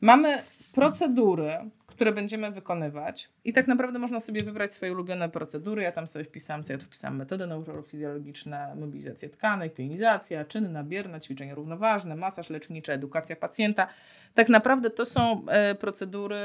[0.00, 0.38] mamy
[0.72, 1.52] procedury,
[2.00, 3.30] które będziemy wykonywać.
[3.44, 5.82] I tak naprawdę można sobie wybrać swoje ulubione procedury.
[5.82, 11.20] Ja tam sobie wpisałam, co ja tu wpisałam, metody neurofizjologiczne, mobilizacja tkanek, pionizacja, czyny nabierne,
[11.20, 13.86] ćwiczenia równoważne, masaż leczniczy, edukacja pacjenta.
[14.34, 16.36] Tak naprawdę to są e, procedury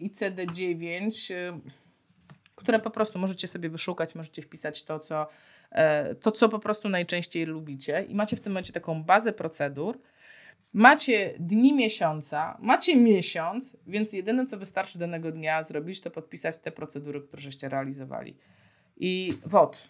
[0.00, 1.58] ICD-9, e,
[2.64, 5.28] które po prostu możecie sobie wyszukać, możecie wpisać to, co,
[5.70, 9.98] e, to, co po prostu najczęściej lubicie i macie w tym momencie taką bazę procedur,
[10.74, 16.72] Macie dni miesiąca, macie miesiąc, więc jedyne co wystarczy danego dnia zrobić, to podpisać te
[16.72, 18.36] procedury, które żeście realizowali.
[18.96, 19.88] I wod.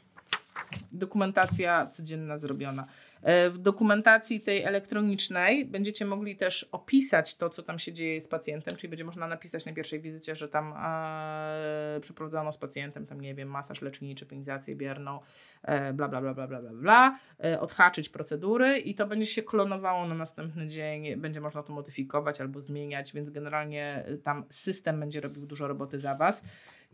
[0.93, 2.87] Dokumentacja codzienna zrobiona.
[3.25, 8.29] E, w dokumentacji tej elektronicznej będziecie mogli też opisać to, co tam się dzieje z
[8.29, 13.21] pacjentem, czyli będzie można napisać na pierwszej wizycie, że tam e, przeprowadzono z pacjentem, tam
[13.21, 15.21] nie wiem, masaż leczniczy, pionizację bierną,
[15.63, 19.43] e, bla, bla, bla, bla, bla, bla, bla, e, odhaczyć procedury i to będzie się
[19.43, 25.21] klonowało na następny dzień, będzie można to modyfikować albo zmieniać, więc generalnie tam system będzie
[25.21, 26.43] robił dużo roboty za Was.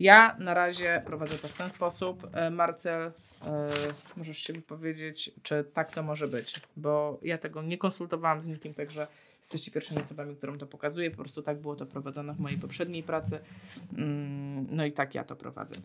[0.01, 2.27] Ja na razie prowadzę to w ten sposób.
[2.33, 3.11] E, Marcel, e,
[4.17, 8.73] możesz się wypowiedzieć, czy tak to może być, bo ja tego nie konsultowałam z nikim,
[8.73, 9.07] także
[9.39, 11.11] jesteście pierwszymi osobami, którym to pokazuję.
[11.11, 13.39] Po prostu tak było to prowadzone w mojej poprzedniej pracy.
[13.97, 15.75] Mm, no i tak ja to prowadzę.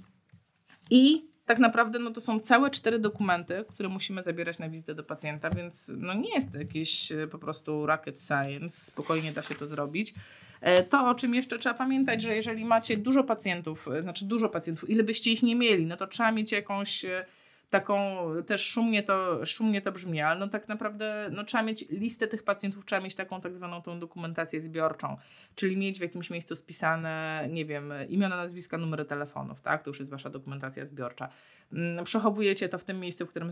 [0.91, 5.05] I tak naprawdę no to są całe cztery dokumenty, które musimy zabierać na wizytę do
[5.05, 9.55] pacjenta, więc no nie jest to jakieś e, po prostu rocket science, spokojnie da się
[9.55, 10.15] to zrobić.
[10.61, 14.49] E, to, o czym jeszcze trzeba pamiętać, że jeżeli macie dużo pacjentów, e, znaczy dużo
[14.49, 17.05] pacjentów, ile byście ich nie mieli, no to trzeba mieć jakąś
[17.71, 17.97] taką,
[18.47, 22.43] też szumnie to, szumnie to brzmi, ale no tak naprawdę no trzeba mieć listę tych
[22.43, 25.17] pacjentów, trzeba mieć taką tak zwaną tą dokumentację zbiorczą,
[25.55, 29.83] czyli mieć w jakimś miejscu spisane, nie wiem, imiona, nazwiska, numery telefonów, tak?
[29.83, 31.29] To już jest wasza dokumentacja zbiorcza.
[31.73, 33.51] Mm, przechowujecie to w tym miejscu, w którym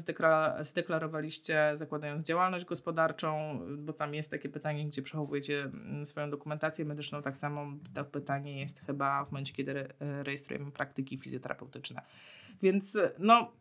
[0.61, 7.23] zdeklarowaliście, zakładając działalność gospodarczą, bo tam jest takie pytanie, gdzie przechowujecie mm, swoją dokumentację medyczną.
[7.23, 12.03] Tak samo to pytanie jest chyba w momencie, kiedy rejestrujemy praktyki fizjoterapeutyczne.
[12.62, 13.53] Więc no,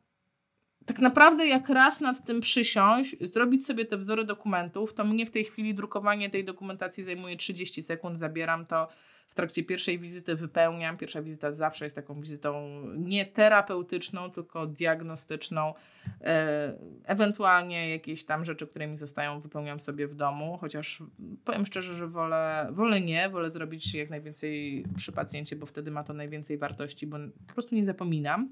[0.86, 5.32] tak naprawdę jak raz nad tym przysiąść, zrobić sobie te wzory dokumentów, to mnie w
[5.32, 8.88] tej chwili drukowanie tej dokumentacji zajmuje 30 sekund, zabieram to
[9.34, 10.98] w trakcie pierwszej wizyty, wypełniam.
[10.98, 15.74] Pierwsza wizyta zawsze jest taką wizytą nie terapeutyczną, tylko diagnostyczną.
[16.22, 16.74] E,
[17.04, 21.04] ewentualnie jakieś tam rzeczy, które mi zostają, wypełniam sobie w domu, chociaż
[21.46, 26.04] powiem szczerze, że wolę, wolę nie, wolę zrobić jak najwięcej przy pacjencie, bo wtedy ma
[26.04, 27.18] to najwięcej wartości, bo
[27.48, 28.52] po prostu nie zapominam.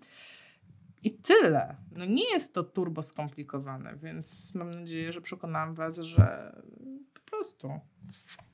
[1.03, 1.75] I tyle.
[1.91, 6.55] No nie jest to turbo skomplikowane, więc mam nadzieję, że przekonałam Was, że
[7.13, 7.79] po prostu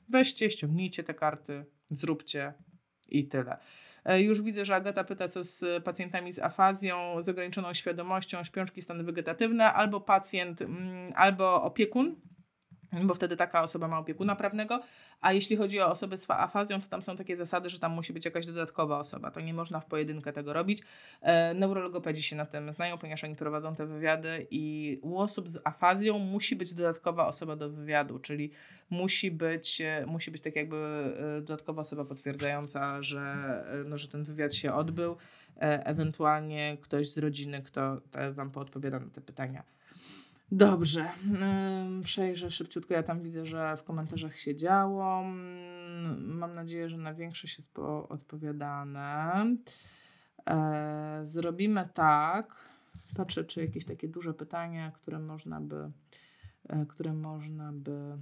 [0.08, 2.52] weźcie, ściągnijcie te karty, zróbcie
[3.08, 3.58] i tyle.
[4.04, 8.82] E, już widzę, że Agata pyta, co z pacjentami z afazją, z ograniczoną świadomością, śpiączki,
[8.82, 12.16] stany wegetatywne, albo pacjent, mm, albo opiekun
[12.92, 14.80] bo wtedy taka osoba ma opiekuna prawnego,
[15.20, 18.12] a jeśli chodzi o osoby z afazją, to tam są takie zasady, że tam musi
[18.12, 20.82] być jakaś dodatkowa osoba, to nie można w pojedynkę tego robić.
[21.20, 25.60] E, neurologopedzi się na tym znają, ponieważ oni prowadzą te wywiady i u osób z
[25.64, 28.50] afazją musi być dodatkowa osoba do wywiadu, czyli
[28.90, 33.34] musi być, e, musi być tak jakby e, dodatkowa osoba potwierdzająca, że,
[33.86, 35.16] no, że ten wywiad się odbył,
[35.60, 39.62] ewentualnie ktoś z rodziny, kto te, Wam poodpowiada na te pytania.
[40.52, 41.10] Dobrze,
[42.04, 42.94] przejrzę szybciutko.
[42.94, 45.24] Ja tam widzę, że w komentarzach się działo.
[46.18, 47.78] Mam nadzieję, że na większość jest
[48.08, 49.46] odpowiadane.
[50.46, 52.68] E, zrobimy tak.
[53.16, 55.90] Patrzę, czy jakieś takie duże pytania, które można by,
[56.68, 58.18] e, które można by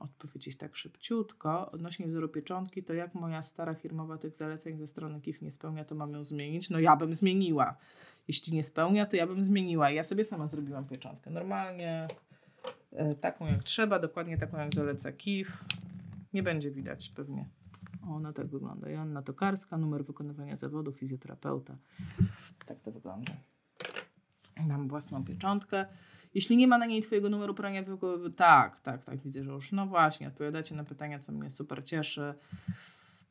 [0.00, 1.70] odpowiedzieć tak szybciutko.
[1.70, 5.84] Odnośnie wzoru pieczątki, to jak moja stara firmowa tych zaleceń ze strony KIF nie spełnia,
[5.84, 6.70] to mam ją zmienić?
[6.70, 7.76] No ja bym zmieniła.
[8.28, 9.90] Jeśli nie spełnia, to ja bym zmieniła.
[9.90, 11.30] Ja sobie sama zrobiłam pieczątkę.
[11.30, 12.08] Normalnie
[12.92, 15.64] e, taką jak trzeba, dokładnie taką jak zaleca KIF.
[16.32, 17.48] Nie będzie widać pewnie.
[18.08, 18.88] Ona tak wygląda.
[18.88, 21.76] Joanna Tokarska, numer wykonywania zawodu, fizjoterapeuta.
[22.66, 23.32] Tak to wygląda.
[24.68, 25.86] Mam własną pieczątkę.
[26.34, 27.82] Jeśli nie ma na niej Twojego numeru prania
[28.36, 32.34] tak, tak, tak, widzę, że już, no właśnie, odpowiadacie na pytania, co mnie super cieszy.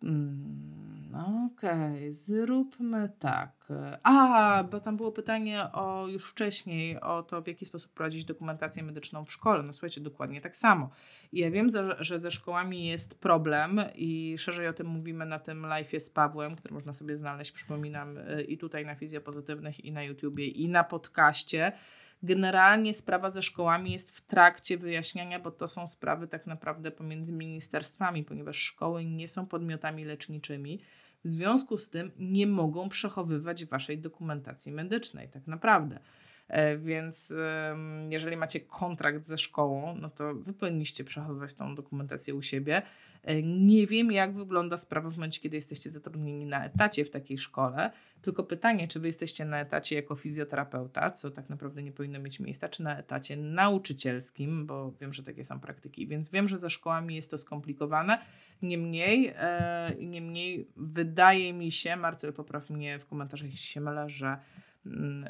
[0.03, 0.77] Mm,
[1.17, 3.67] Okej, okay, zróbmy tak.
[4.03, 8.83] A, bo tam było pytanie o już wcześniej o to, w jaki sposób prowadzić dokumentację
[8.83, 9.63] medyczną w szkole.
[9.63, 10.89] No słuchajcie, dokładnie tak samo.
[11.31, 15.39] I ja wiem, że, że ze szkołami jest problem i szerzej o tym mówimy na
[15.39, 19.91] tym live'ie z Pawłem, który można sobie znaleźć, przypominam, y, i tutaj na Fizjopozytywnych, i
[19.91, 21.71] na YouTubie, i na podcaście.
[22.24, 27.34] Generalnie sprawa ze szkołami jest w trakcie wyjaśniania, bo to są sprawy tak naprawdę pomiędzy
[27.34, 30.82] ministerstwami, ponieważ szkoły nie są podmiotami leczniczymi.
[31.24, 35.99] W związku z tym nie mogą przechowywać waszej dokumentacji medycznej, tak naprawdę.
[36.47, 37.33] E, więc
[38.09, 42.81] jeżeli macie kontrakt ze szkołą, no to wy powinniście przechowywać tą dokumentację u siebie.
[43.23, 47.37] E, nie wiem, jak wygląda sprawa w momencie, kiedy jesteście zatrudnieni na etacie w takiej
[47.37, 47.91] szkole.
[48.21, 52.39] Tylko pytanie, czy wy jesteście na etacie jako fizjoterapeuta, co tak naprawdę nie powinno mieć
[52.39, 56.69] miejsca, czy na etacie nauczycielskim, bo wiem, że takie są praktyki, więc wiem, że ze
[56.69, 58.17] szkołami jest to skomplikowane.
[58.61, 64.37] Niemniej, e, niemniej wydaje mi się, Marcel, popraw mnie w komentarzach, jeśli się mylę, że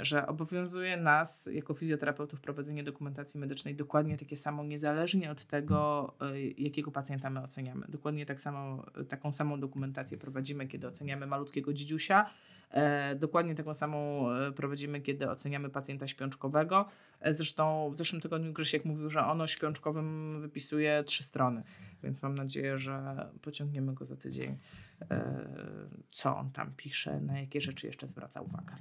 [0.02, 6.54] że obowiązuje nas jako fizjoterapeutów prowadzenie dokumentacji medycznej dokładnie takie samo, niezależnie od tego, y,
[6.58, 7.86] jakiego pacjenta my oceniamy.
[7.90, 12.30] Dokładnie tak samo, taką samą dokumentację prowadzimy, kiedy oceniamy malutkiego dzidziusia,
[12.72, 16.86] e, dokładnie taką samą e, prowadzimy, kiedy oceniamy pacjenta śpiączkowego.
[17.20, 21.64] E, zresztą w zeszłym tygodniu Grysiek mówił, że ono śpiączkowym wypisuje trzy strony,
[22.04, 24.58] więc mam nadzieję, że pociągniemy go za tydzień,
[26.10, 28.76] co on tam pisze, na jakie rzeczy jeszcze zwraca uwagę.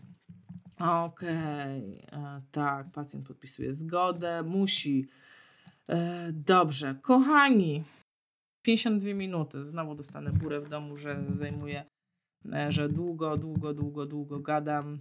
[0.78, 2.42] Okej, okay.
[2.50, 5.08] tak, pacjent podpisuje zgodę, musi.
[5.88, 7.84] E, dobrze, kochani,
[8.62, 9.64] 52 minuty.
[9.64, 11.84] Znowu dostanę burę w domu, że zajmuje,
[12.52, 14.98] e, że długo, długo, długo, długo gadam.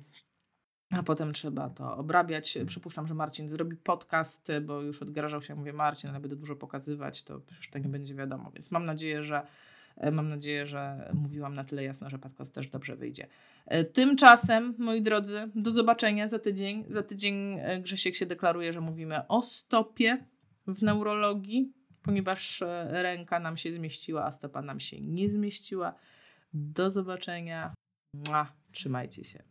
[0.90, 2.58] A potem trzeba to obrabiać.
[2.68, 7.24] Przypuszczam, że Marcin zrobi podcast, bo już odgrażał się, mówię Marcin, ale będę dużo pokazywać,
[7.24, 8.52] to już to nie będzie wiadomo.
[8.52, 9.48] Więc mam nadzieję, że E,
[10.12, 13.28] mam nadzieję, że mówiłam na tyle jasno, że podcast też dobrze wyjdzie.
[13.66, 16.86] E, tymczasem, moi drodzy, do zobaczenia za tydzień.
[16.90, 20.26] Za tydzień e, Grzesiek się deklaruje, że mówimy o stopie
[20.68, 25.96] w neurologii, ponieważ ręka nam się zmieściła, a stopa nam się nie zmieściła.
[26.54, 27.74] Do zobaczenia.
[28.14, 29.44] Mua, trzymajcie się.